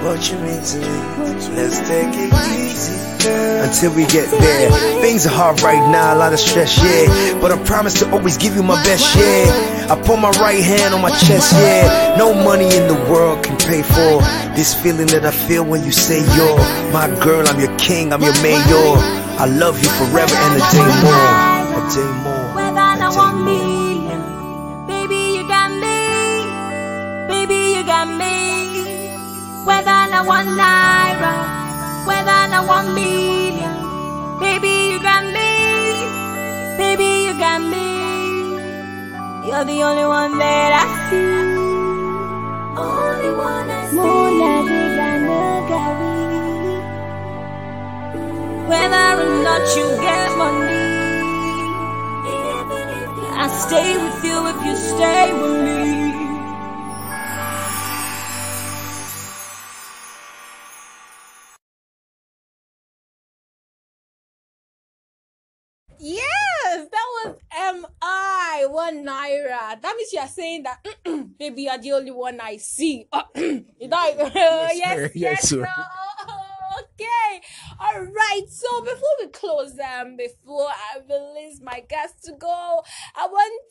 what 0.04 0.30
you 0.32 0.38
mean 0.40 0.62
to 0.62 0.78
me. 0.80 1.56
Let's 1.56 1.80
take 1.88 2.14
it 2.16 2.34
easy. 2.60 2.98
Until 3.22 3.94
we 3.96 4.06
get 4.06 4.30
there. 4.32 4.72
Things 5.02 5.26
are 5.26 5.30
hard 5.30 5.62
right 5.62 5.84
now, 5.92 6.14
a 6.14 6.18
lot 6.18 6.32
of 6.32 6.40
stress, 6.40 6.78
yeah. 6.82 7.40
But 7.42 7.52
I 7.52 7.62
promise 7.64 8.00
to 8.00 8.10
always 8.12 8.38
give 8.38 8.56
you 8.56 8.64
my 8.64 8.82
best, 8.84 9.14
yeah. 9.16 9.88
I 9.92 10.02
put 10.02 10.20
my 10.20 10.32
right 10.40 10.64
hand 10.64 10.94
on 10.94 11.02
my 11.02 11.10
chest, 11.10 11.52
yeah. 11.54 12.16
No 12.18 12.34
money 12.34 12.66
in 12.66 12.88
the 12.88 12.96
world 13.12 13.44
can 13.44 13.58
pay 13.58 13.82
for 13.82 14.22
this 14.56 14.74
feeling 14.74 15.08
that 15.08 15.26
I 15.26 15.32
feel 15.32 15.66
when 15.66 15.84
you 15.84 15.92
say 15.92 16.20
you're 16.36 16.58
my 16.94 17.08
girl. 17.22 17.46
I'm 17.48 17.60
your 17.60 17.76
king, 17.78 18.14
I'm 18.14 18.22
your 18.22 18.40
mayor. 18.42 18.96
I 19.38 19.46
love 19.46 19.82
you 19.84 19.90
forever 20.00 20.36
and 20.36 20.62
a 20.62 20.72
day 20.72 20.88
more. 21.04 21.59
A 21.90 21.92
day 21.92 22.12
more. 22.22 22.54
Whether 22.54 22.86
a 22.86 23.02
I 23.02 23.10
day 23.10 23.18
want 23.18 23.38
more. 23.38 23.46
million, 23.50 24.22
baby 24.86 25.20
you 25.36 25.44
got 25.48 25.72
me, 25.72 25.98
baby 27.28 27.60
you 27.76 27.84
got 27.84 28.08
me. 28.08 28.38
Whether 29.66 29.90
I 29.90 30.22
want 30.22 30.50
naira, 30.50 31.34
whether 32.06 32.30
I 32.30 32.62
want 32.70 32.94
million, 32.94 33.74
baby 34.40 34.74
you 34.92 35.00
got 35.02 35.24
me, 35.34 35.50
baby 36.78 37.10
you 37.26 37.34
got 37.40 37.62
me. 37.74 37.88
You're 39.50 39.66
the 39.66 39.82
only 39.82 40.06
one 40.06 40.38
that 40.38 40.72
I 40.82 40.86
see. 41.10 41.34
Only 42.78 43.32
one 43.34 43.70
I 43.70 43.90
see. 43.90 43.98
Whether 48.70 49.08
or 49.26 49.44
not 49.44 49.64
you 49.76 49.88
get 50.06 50.38
money. 50.38 50.89
I 53.42 53.48
stay 53.48 53.96
with 53.98 54.22
you 54.26 54.48
if 54.48 54.66
you 54.66 54.76
stay 54.76 55.32
with 55.34 55.64
me. 55.64 56.10
Yes, 66.02 66.88
that 66.92 67.08
was 67.24 67.38
MI 67.56 68.66
one 68.68 69.06
naira. 69.06 69.82
That 69.82 69.96
means 69.96 70.12
you 70.12 70.20
are 70.20 70.28
saying 70.28 70.64
that 70.64 70.86
maybe 71.40 71.64
you're 71.64 71.78
the 71.78 71.94
only 71.94 72.12
one 72.12 72.42
I 72.42 72.58
see. 72.58 73.08
you 73.36 73.88
know, 73.88 74.68
yes, 74.72 74.84
sir. 74.84 75.12
yes, 75.16 75.16
Yes, 75.16 75.50
sir. 75.50 75.66
Okay, 77.00 77.42
all 77.80 78.02
right. 78.04 78.44
So 78.50 78.82
before 78.82 79.16
we 79.20 79.28
close, 79.28 79.78
um, 79.80 80.18
before 80.18 80.68
I 80.68 81.00
release 81.10 81.62
my 81.64 81.82
guests 81.88 82.26
to 82.26 82.34
go, 82.34 82.82
I 83.16 83.28
want 83.28 83.64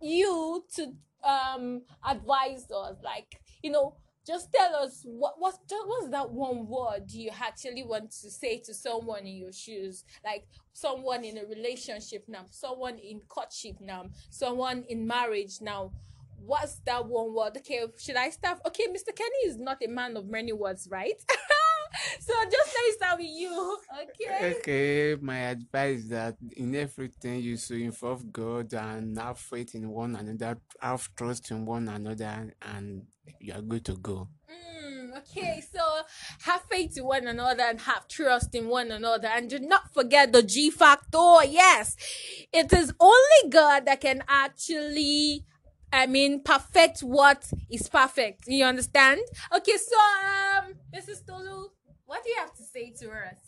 you 0.00 0.64
to 0.76 0.92
um 1.28 1.82
advise 2.08 2.70
us, 2.70 2.96
like 3.04 3.38
you 3.62 3.70
know, 3.70 3.96
just 4.26 4.50
tell 4.52 4.74
us 4.76 5.02
what 5.04 5.34
what 5.38 5.54
what's 5.86 6.08
that 6.10 6.30
one 6.30 6.66
word 6.68 7.10
you 7.10 7.30
actually 7.38 7.82
want 7.82 8.10
to 8.12 8.30
say 8.30 8.60
to 8.60 8.72
someone 8.72 9.26
in 9.26 9.36
your 9.36 9.52
shoes, 9.52 10.04
like 10.24 10.46
someone 10.72 11.22
in 11.24 11.36
a 11.36 11.44
relationship 11.44 12.24
now, 12.28 12.46
someone 12.50 12.98
in 12.98 13.20
courtship 13.28 13.76
now, 13.80 14.06
someone 14.30 14.84
in 14.88 15.06
marriage 15.06 15.60
now. 15.60 15.92
What's 16.42 16.76
that 16.86 17.06
one 17.06 17.34
word? 17.34 17.58
Okay, 17.58 17.84
should 17.98 18.16
I 18.16 18.30
start? 18.30 18.60
Okay, 18.66 18.86
Mr. 18.86 19.14
Kenny 19.14 19.40
is 19.44 19.58
not 19.58 19.76
a 19.84 19.88
man 19.88 20.16
of 20.16 20.26
many 20.26 20.54
words, 20.54 20.88
right? 20.90 21.22
so 22.20 22.32
just 22.50 22.74
let 22.74 22.84
me 22.84 22.92
start 22.92 23.18
with 23.18 23.28
you. 23.28 23.78
Okay. 24.02 24.56
Okay, 24.58 25.16
my 25.20 25.38
advice 25.38 25.98
is 26.00 26.08
that 26.08 26.36
in 26.56 26.74
everything 26.74 27.40
you 27.40 27.56
should 27.56 27.80
involve 27.80 28.32
God 28.32 28.72
and 28.74 29.18
have 29.18 29.38
faith 29.38 29.74
in 29.74 29.88
one 29.90 30.16
another, 30.16 30.58
have 30.80 31.08
trust 31.16 31.50
in 31.50 31.66
one 31.66 31.88
another, 31.88 32.54
and 32.62 33.02
you 33.40 33.52
are 33.52 33.62
good 33.62 33.84
to 33.86 33.96
go. 33.96 34.28
Mm, 34.50 35.18
okay, 35.18 35.62
so 35.72 35.80
have 36.42 36.62
faith 36.70 36.96
in 36.96 37.04
one 37.04 37.26
another 37.26 37.64
and 37.64 37.80
have 37.80 38.08
trust 38.08 38.54
in 38.54 38.68
one 38.68 38.90
another, 38.90 39.28
and 39.28 39.50
do 39.50 39.58
not 39.58 39.92
forget 39.92 40.32
the 40.32 40.42
G 40.42 40.70
factor. 40.70 41.44
Yes, 41.44 41.96
it 42.52 42.72
is 42.72 42.92
only 43.00 43.50
God 43.50 43.86
that 43.86 44.00
can 44.00 44.22
actually, 44.28 45.44
I 45.92 46.06
mean, 46.06 46.42
perfect 46.42 47.00
what 47.00 47.50
is 47.70 47.88
perfect. 47.88 48.46
You 48.46 48.64
understand? 48.64 49.20
Okay, 49.54 49.76
so 49.76 49.96
um, 49.98 50.74
Mrs. 50.94 51.26
Tolu, 51.26 51.68
what 52.10 52.24
do 52.24 52.30
you 52.30 52.36
have 52.38 52.52
to 52.52 52.64
say 52.64 52.92
to 52.98 53.08
us? 53.08 53.38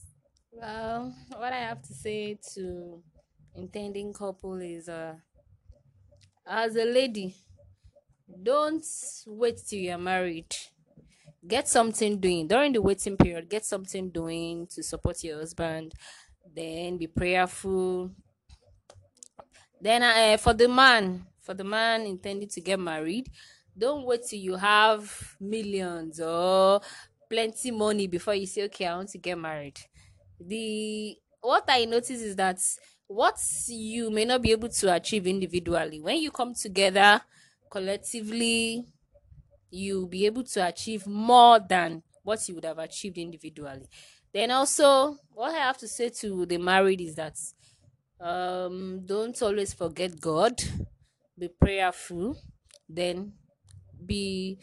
Well, 0.52 1.12
what 1.36 1.52
I 1.52 1.56
have 1.56 1.82
to 1.82 1.92
say 1.92 2.38
to 2.54 3.02
intending 3.56 4.12
couple 4.12 4.60
is 4.60 4.88
uh 4.88 5.14
as 6.46 6.76
a 6.76 6.84
lady, 6.84 7.34
don't 8.40 8.84
wait 9.26 9.60
till 9.66 9.80
you're 9.80 9.98
married. 9.98 10.54
Get 11.44 11.68
something 11.68 12.20
doing 12.20 12.46
during 12.46 12.72
the 12.72 12.80
waiting 12.80 13.16
period. 13.16 13.50
Get 13.50 13.64
something 13.64 14.10
doing 14.10 14.68
to 14.68 14.82
support 14.84 15.24
your 15.24 15.38
husband. 15.38 15.94
Then 16.54 16.98
be 16.98 17.08
prayerful. 17.08 18.12
Then 19.80 20.04
uh, 20.04 20.36
for 20.36 20.54
the 20.54 20.68
man, 20.68 21.26
for 21.40 21.54
the 21.54 21.64
man 21.64 22.02
intending 22.02 22.48
to 22.50 22.60
get 22.60 22.78
married, 22.78 23.28
don't 23.76 24.04
wait 24.04 24.20
till 24.28 24.38
you 24.38 24.54
have 24.54 25.36
millions 25.40 26.20
or 26.20 26.80
plenty 27.32 27.70
money 27.70 28.06
before 28.06 28.34
you 28.34 28.46
say, 28.46 28.64
okay, 28.64 28.86
I 28.86 28.96
want 28.96 29.08
to 29.10 29.18
get 29.18 29.38
married. 29.38 29.80
The 30.38 31.16
what 31.40 31.64
I 31.66 31.86
notice 31.86 32.20
is 32.20 32.36
that 32.36 32.58
what 33.06 33.38
you 33.68 34.10
may 34.10 34.26
not 34.26 34.42
be 34.42 34.52
able 34.52 34.68
to 34.68 34.94
achieve 34.94 35.26
individually, 35.26 35.98
when 36.00 36.18
you 36.18 36.30
come 36.30 36.52
together 36.54 37.22
collectively, 37.70 38.84
you'll 39.70 40.06
be 40.08 40.26
able 40.26 40.44
to 40.44 40.66
achieve 40.66 41.06
more 41.06 41.58
than 41.58 42.02
what 42.22 42.46
you 42.46 42.54
would 42.54 42.64
have 42.66 42.78
achieved 42.78 43.16
individually. 43.16 43.88
Then 44.34 44.50
also, 44.50 45.16
what 45.32 45.54
I 45.54 45.58
have 45.60 45.78
to 45.78 45.88
say 45.88 46.10
to 46.20 46.44
the 46.44 46.58
married 46.58 47.00
is 47.00 47.14
that 47.14 47.38
um 48.20 49.00
don't 49.06 49.40
always 49.40 49.72
forget 49.72 50.20
God, 50.20 50.60
be 51.38 51.48
prayerful, 51.48 52.36
then 52.88 53.32
be 54.04 54.58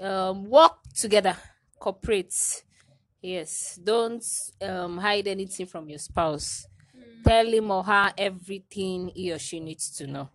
um 0.00 0.44
work 0.44 0.74
together, 0.94 1.36
cooperate. 1.82 2.62
Yes, 3.20 3.78
don't 3.82 4.24
um 4.62 4.98
hide 4.98 5.26
anything 5.26 5.66
from 5.66 5.88
your 5.88 5.98
spouse. 5.98 6.66
Tell 7.26 7.46
him 7.46 7.70
or 7.70 7.84
her 7.84 8.12
everything 8.18 9.10
he 9.14 9.32
or 9.32 9.38
she 9.38 9.58
needs 9.60 9.90
to 9.98 10.06
know. 10.06 10.28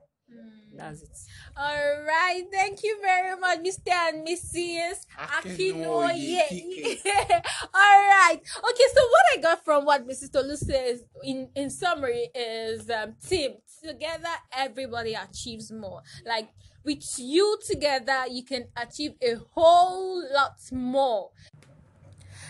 That's 0.78 1.02
it. 1.02 1.18
All 1.58 2.04
right, 2.06 2.44
thank 2.52 2.84
you 2.84 3.00
very 3.02 3.36
much, 3.40 3.60
Mr. 3.60 3.92
and 3.92 4.28
Mrs. 4.28 5.06
Akinoye. 5.18 6.38
Akinoye. 6.52 7.42
All 7.74 8.00
right, 8.16 8.40
okay. 8.70 8.88
So 8.96 9.02
what 9.14 9.26
I 9.34 9.38
got 9.42 9.66
from 9.66 9.86
what 9.86 10.08
Mrs. 10.08 10.32
Tolu 10.32 10.56
says 10.56 11.04
in 11.24 11.50
in 11.56 11.70
summary 11.70 12.30
is 12.36 12.90
um, 12.92 13.16
team 13.28 13.54
together, 13.84 14.30
everybody 14.56 15.14
achieves 15.16 15.72
more. 15.72 16.02
Like 16.26 16.50
with 16.88 17.20
you 17.20 17.60
together, 17.70 18.24
you 18.32 18.44
can 18.44 18.70
achieve 18.78 19.16
a 19.22 19.36
whole 19.54 20.24
lot 20.34 20.56
more. 20.72 21.30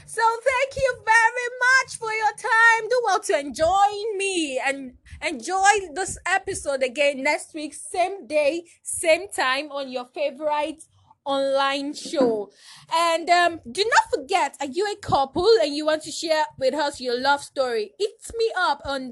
So 0.05 0.21
thank 0.21 0.75
you 0.77 0.95
very 1.03 1.49
much 1.67 1.97
for 1.97 2.13
your 2.13 2.31
time. 2.38 2.88
Do 2.88 3.01
well 3.03 3.19
to 3.19 3.39
enjoy 3.39 3.89
me 4.15 4.61
and 4.63 4.93
enjoy 5.25 5.91
this 5.93 6.17
episode 6.25 6.83
again 6.83 7.23
next 7.23 7.53
week, 7.53 7.73
same 7.73 8.27
day, 8.27 8.63
same 8.83 9.27
time 9.27 9.71
on 9.71 9.91
your 9.91 10.05
favorite 10.05 10.83
online 11.25 11.93
show. 11.93 12.49
And 12.93 13.29
um, 13.29 13.59
do 13.69 13.83
not 13.83 14.03
forget, 14.15 14.55
are 14.61 14.67
you 14.67 14.88
a 14.91 14.95
couple 14.95 15.47
and 15.61 15.75
you 15.75 15.85
want 15.85 16.03
to 16.03 16.11
share 16.11 16.45
with 16.57 16.73
us 16.73 17.01
your 17.01 17.19
love 17.19 17.43
story? 17.43 17.91
Hit 17.99 18.31
me 18.38 18.51
up 18.57 18.81
on 18.85 19.11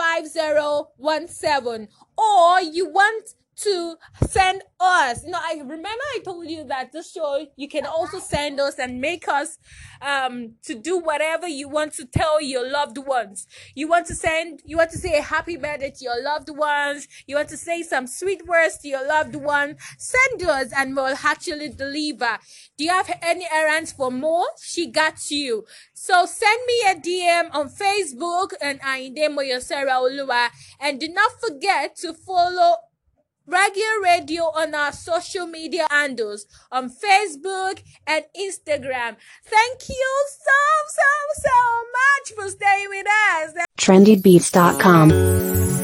08065965017 0.00 1.88
or 2.16 2.60
you 2.62 2.88
want 2.90 3.34
to 3.56 3.96
send 4.28 4.62
us. 4.78 5.24
You 5.24 5.30
know, 5.30 5.40
I 5.40 5.54
remember 5.58 5.88
I 5.88 6.20
told 6.24 6.48
you 6.48 6.64
that 6.64 6.92
this 6.92 7.12
show 7.12 7.46
you 7.56 7.68
can 7.68 7.86
also 7.86 8.18
send 8.18 8.60
us 8.60 8.78
and 8.78 9.00
make 9.00 9.28
us 9.28 9.58
um 10.00 10.54
to 10.64 10.74
do 10.74 10.98
whatever 10.98 11.46
you 11.46 11.68
want 11.68 11.92
to 11.94 12.06
tell 12.06 12.40
your 12.40 12.68
loved 12.68 12.98
ones. 12.98 13.46
You 13.74 13.88
want 13.88 14.06
to 14.06 14.14
send 14.14 14.62
you 14.64 14.76
want 14.76 14.90
to 14.90 14.98
say 14.98 15.18
a 15.18 15.22
happy 15.22 15.56
birthday 15.56 15.90
to 15.90 16.04
your 16.04 16.22
loved 16.22 16.48
ones, 16.50 17.06
you 17.26 17.36
want 17.36 17.48
to 17.50 17.56
say 17.56 17.82
some 17.82 18.06
sweet 18.06 18.46
words 18.46 18.78
to 18.78 18.88
your 18.88 19.06
loved 19.06 19.36
one, 19.36 19.76
send 19.98 20.42
us 20.42 20.72
and 20.76 20.96
we'll 20.96 21.16
actually 21.24 21.68
deliver. 21.68 22.38
Do 22.78 22.84
you 22.84 22.90
have 22.90 23.10
any 23.22 23.46
errands 23.52 23.92
for 23.92 24.10
more? 24.10 24.46
She 24.62 24.90
got 24.90 25.30
you. 25.30 25.64
So 25.94 26.24
send 26.26 26.60
me 26.66 26.82
a 26.90 26.94
DM 26.94 27.54
on 27.54 27.68
Facebook 27.68 28.52
and 28.60 28.80
Ainde 28.80 29.28
Moyosera 29.28 29.96
Olua 30.00 30.48
and 30.80 30.98
do 30.98 31.08
not 31.08 31.32
forget 31.40 31.96
to 31.96 32.14
follow 32.14 32.76
Reggae 33.50 34.02
Radio 34.02 34.44
on 34.44 34.74
our 34.74 34.92
social 34.92 35.46
media 35.46 35.86
handles 35.90 36.46
on 36.70 36.88
Facebook 36.88 37.82
and 38.06 38.24
Instagram. 38.38 39.16
Thank 39.44 39.88
you 39.88 40.24
so, 40.28 40.60
so, 40.88 41.02
so 41.42 41.50
much 41.98 42.32
for 42.36 42.48
staying 42.50 42.88
with 42.90 43.06
us. 43.34 43.54
trendybeats.com. 43.76 45.79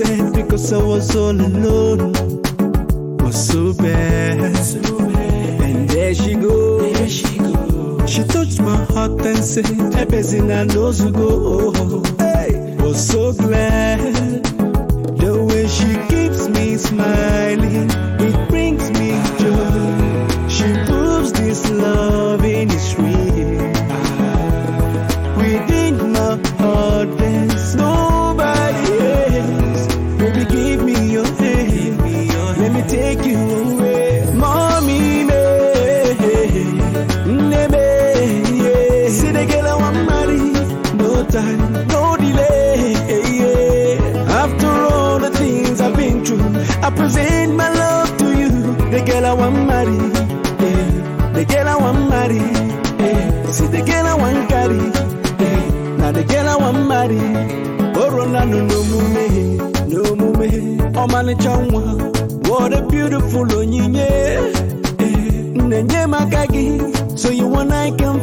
because 0.00 0.72
I 0.72 0.78
was 0.78 1.14
all 1.14 1.30
alone 1.30 2.12
was 3.18 3.48
so 3.48 3.74
bad. 3.74 4.40
And 4.40 5.88
there 5.90 6.14
she 6.14 6.34
go. 6.34 6.80
There 6.80 7.08
she. 7.08 7.28
She 8.06 8.24
touched 8.24 8.60
my 8.60 8.76
heart 8.92 9.20
and 9.20 9.44
said, 9.44 9.70
Everything 9.94 10.50
I 10.50 10.64
know 10.64 10.92
to 10.92 11.10
go. 11.10 12.02
Hey, 12.18 12.76
was 12.78 13.06
so 13.06 13.32
glad. 13.32 13.89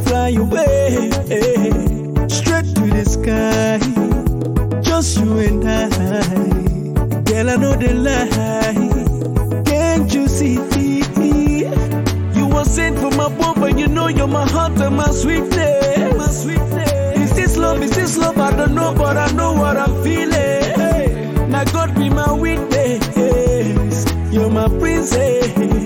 Fly 0.03 0.29
away 0.29 1.09
eh, 1.29 2.27
straight 2.27 2.65
to 2.75 2.83
the 2.95 3.05
sky. 3.05 3.79
Just 4.81 5.17
you 5.19 5.37
and 5.39 5.67
I, 5.67 5.89
girl, 7.23 7.49
I 7.49 7.55
know 7.55 7.75
the 7.75 7.93
lie. 7.93 9.63
Can't 9.63 10.13
you 10.13 10.27
see? 10.27 10.55
You 12.37 12.47
were 12.47 12.65
sent 12.65 12.97
for 12.99 13.11
my 13.11 13.27
above, 13.27 13.63
and 13.63 13.79
you 13.79 13.87
know 13.87 14.07
you're 14.07 14.27
my 14.27 14.47
heart 14.49 14.79
and 14.79 14.95
my 14.95 15.09
sweetness. 15.11 16.45
My. 16.45 16.57
Is 17.21 17.33
this 17.35 17.57
love? 17.57 17.81
Is 17.81 17.91
this 17.91 18.17
love? 18.17 18.37
I 18.39 18.55
don't 18.55 18.75
know, 18.75 18.93
but 18.95 19.17
I 19.17 19.31
know 19.31 19.53
what 19.53 19.77
I'm 19.77 20.03
feeling. 20.03 21.49
Now 21.51 21.63
God 21.65 21.95
be 21.95 22.09
my 22.09 22.31
witness. 22.31 24.05
You're 24.31 24.49
my 24.49 24.67
princess. 24.79 25.76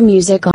More 0.00 0.06
music 0.06 0.46
on. 0.46 0.52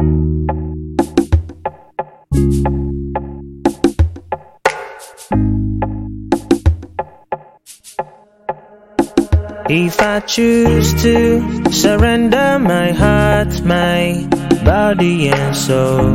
If 9.70 10.02
I 10.02 10.20
choose 10.22 10.94
to 11.04 11.72
surrender 11.72 12.58
my 12.58 12.92
heart, 12.92 13.62
my 13.64 14.28
body 14.64 15.30
and 15.30 15.56
soul. 15.56 16.10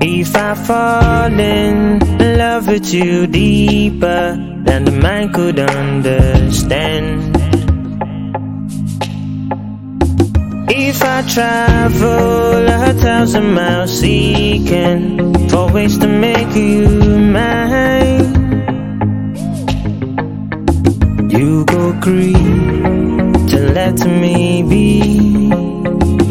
If 0.00 0.34
I 0.34 0.54
fall 0.54 1.38
in 1.38 2.00
love 2.38 2.66
with 2.66 2.92
you 2.92 3.28
deeper 3.28 4.36
than 4.64 4.84
the 4.84 4.92
mind 4.92 5.34
could 5.34 5.60
understand. 5.60 7.23
If 10.66 11.02
I 11.02 11.22
travel 11.22 12.68
a 12.68 12.92
thousand 12.94 13.52
miles 13.52 14.00
seeking 14.00 15.48
for 15.48 15.70
ways 15.72 15.98
to 15.98 16.06
make 16.06 16.54
you 16.56 16.88
mine. 17.18 18.32
You 21.30 21.64
go 21.66 21.90
agree 21.90 22.32
to 22.32 23.58
let 23.74 24.06
me 24.06 24.62
be, 24.62 25.00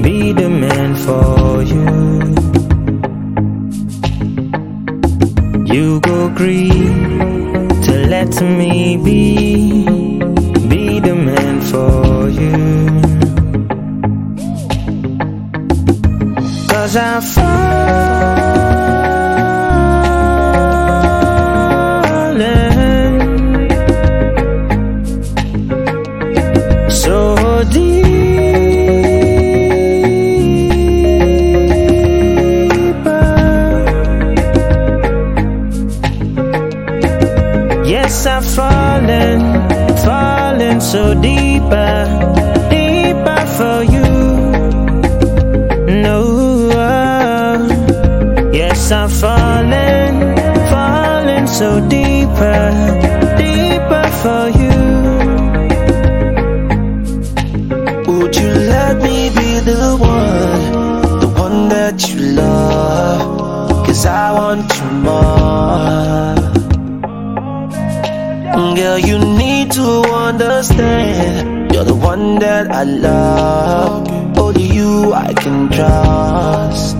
be 0.01 0.33
the 0.33 0.49
man 0.49 0.95
for 0.95 1.61
you. 1.61 1.83
You 5.73 5.99
go 6.01 6.25
agree 6.27 6.69
to 7.85 8.07
let 8.07 8.41
me 8.41 8.97
be 8.97 9.92
Cause 16.93 16.97
I 16.97 17.19
fallen 22.03 23.69
so 26.91 27.63
deeper. 27.71 28.02
Girl, 68.75 68.97
you 68.99 69.17
need 69.19 69.71
to 69.71 69.87
understand. 70.11 71.71
You're 71.73 71.83
the 71.85 71.95
one 71.95 72.39
that 72.39 72.69
I 72.71 72.83
love. 72.83 74.07
Oh, 74.37 74.47
Only 74.47 74.63
you 74.63 75.13
I 75.13 75.33
can 75.33 75.69
trust. 75.69 76.97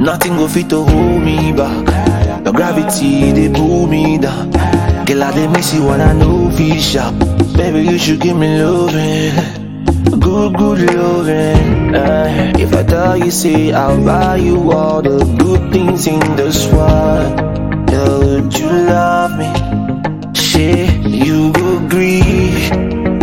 Nothing 0.00 0.36
go 0.36 0.48
fit 0.48 0.68
to 0.70 0.84
hold 0.84 1.22
me 1.22 1.52
back. 1.52 2.44
Your 2.44 2.52
gravity, 2.52 3.32
they 3.32 3.48
pull 3.52 3.86
me 3.86 4.18
down. 4.18 4.50
Girl, 5.06 5.22
I 5.22 5.32
dey 5.32 5.46
miss 5.48 5.72
you 5.74 5.86
when 5.86 6.00
I 6.00 6.12
know 6.12 6.50
fish 6.50 6.96
up. 6.96 7.14
Baby, 7.56 7.82
you 7.90 7.98
should 7.98 8.20
give 8.20 8.36
me 8.36 8.60
loving. 8.62 9.63
Good, 10.52 10.94
loving. 10.94 11.94
Uh, 11.94 12.52
if 12.58 12.74
I 12.74 12.82
tell 12.82 13.16
you, 13.16 13.30
say 13.30 13.72
I'll 13.72 14.04
buy 14.04 14.36
you 14.36 14.70
all 14.72 15.00
the 15.00 15.24
good 15.38 15.72
things 15.72 16.06
in 16.06 16.20
this 16.36 16.70
world. 16.70 17.38
Girl, 17.88 18.20
would 18.20 18.58
you 18.58 18.68
love 18.68 19.38
me? 19.38 19.50
Shit, 20.34 21.00
you 21.06 21.50
go 21.50 21.78
agree. 21.86 22.20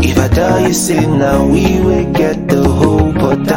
If 0.01 0.17
I 0.17 0.28
tell 0.30 0.61
you, 0.61 0.74
say 0.74 1.05
now 1.05 1.45
we 1.45 1.80
will 1.80 2.11
get 2.11 2.47
the 2.47 2.63
whole 2.67 3.13
pot 3.13 3.47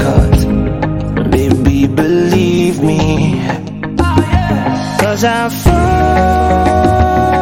cut. 0.00 1.30
Baby, 1.30 1.86
believe 1.86 2.82
me. 2.82 3.40
Cause 4.98 5.22
I 5.22 5.48
fallen 5.48 7.41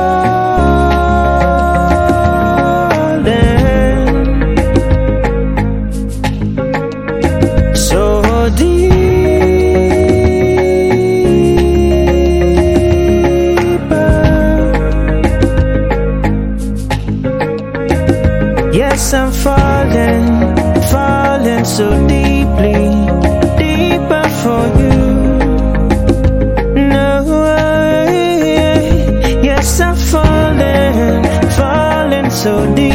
so 32.43 32.65
deeply, 32.75 32.90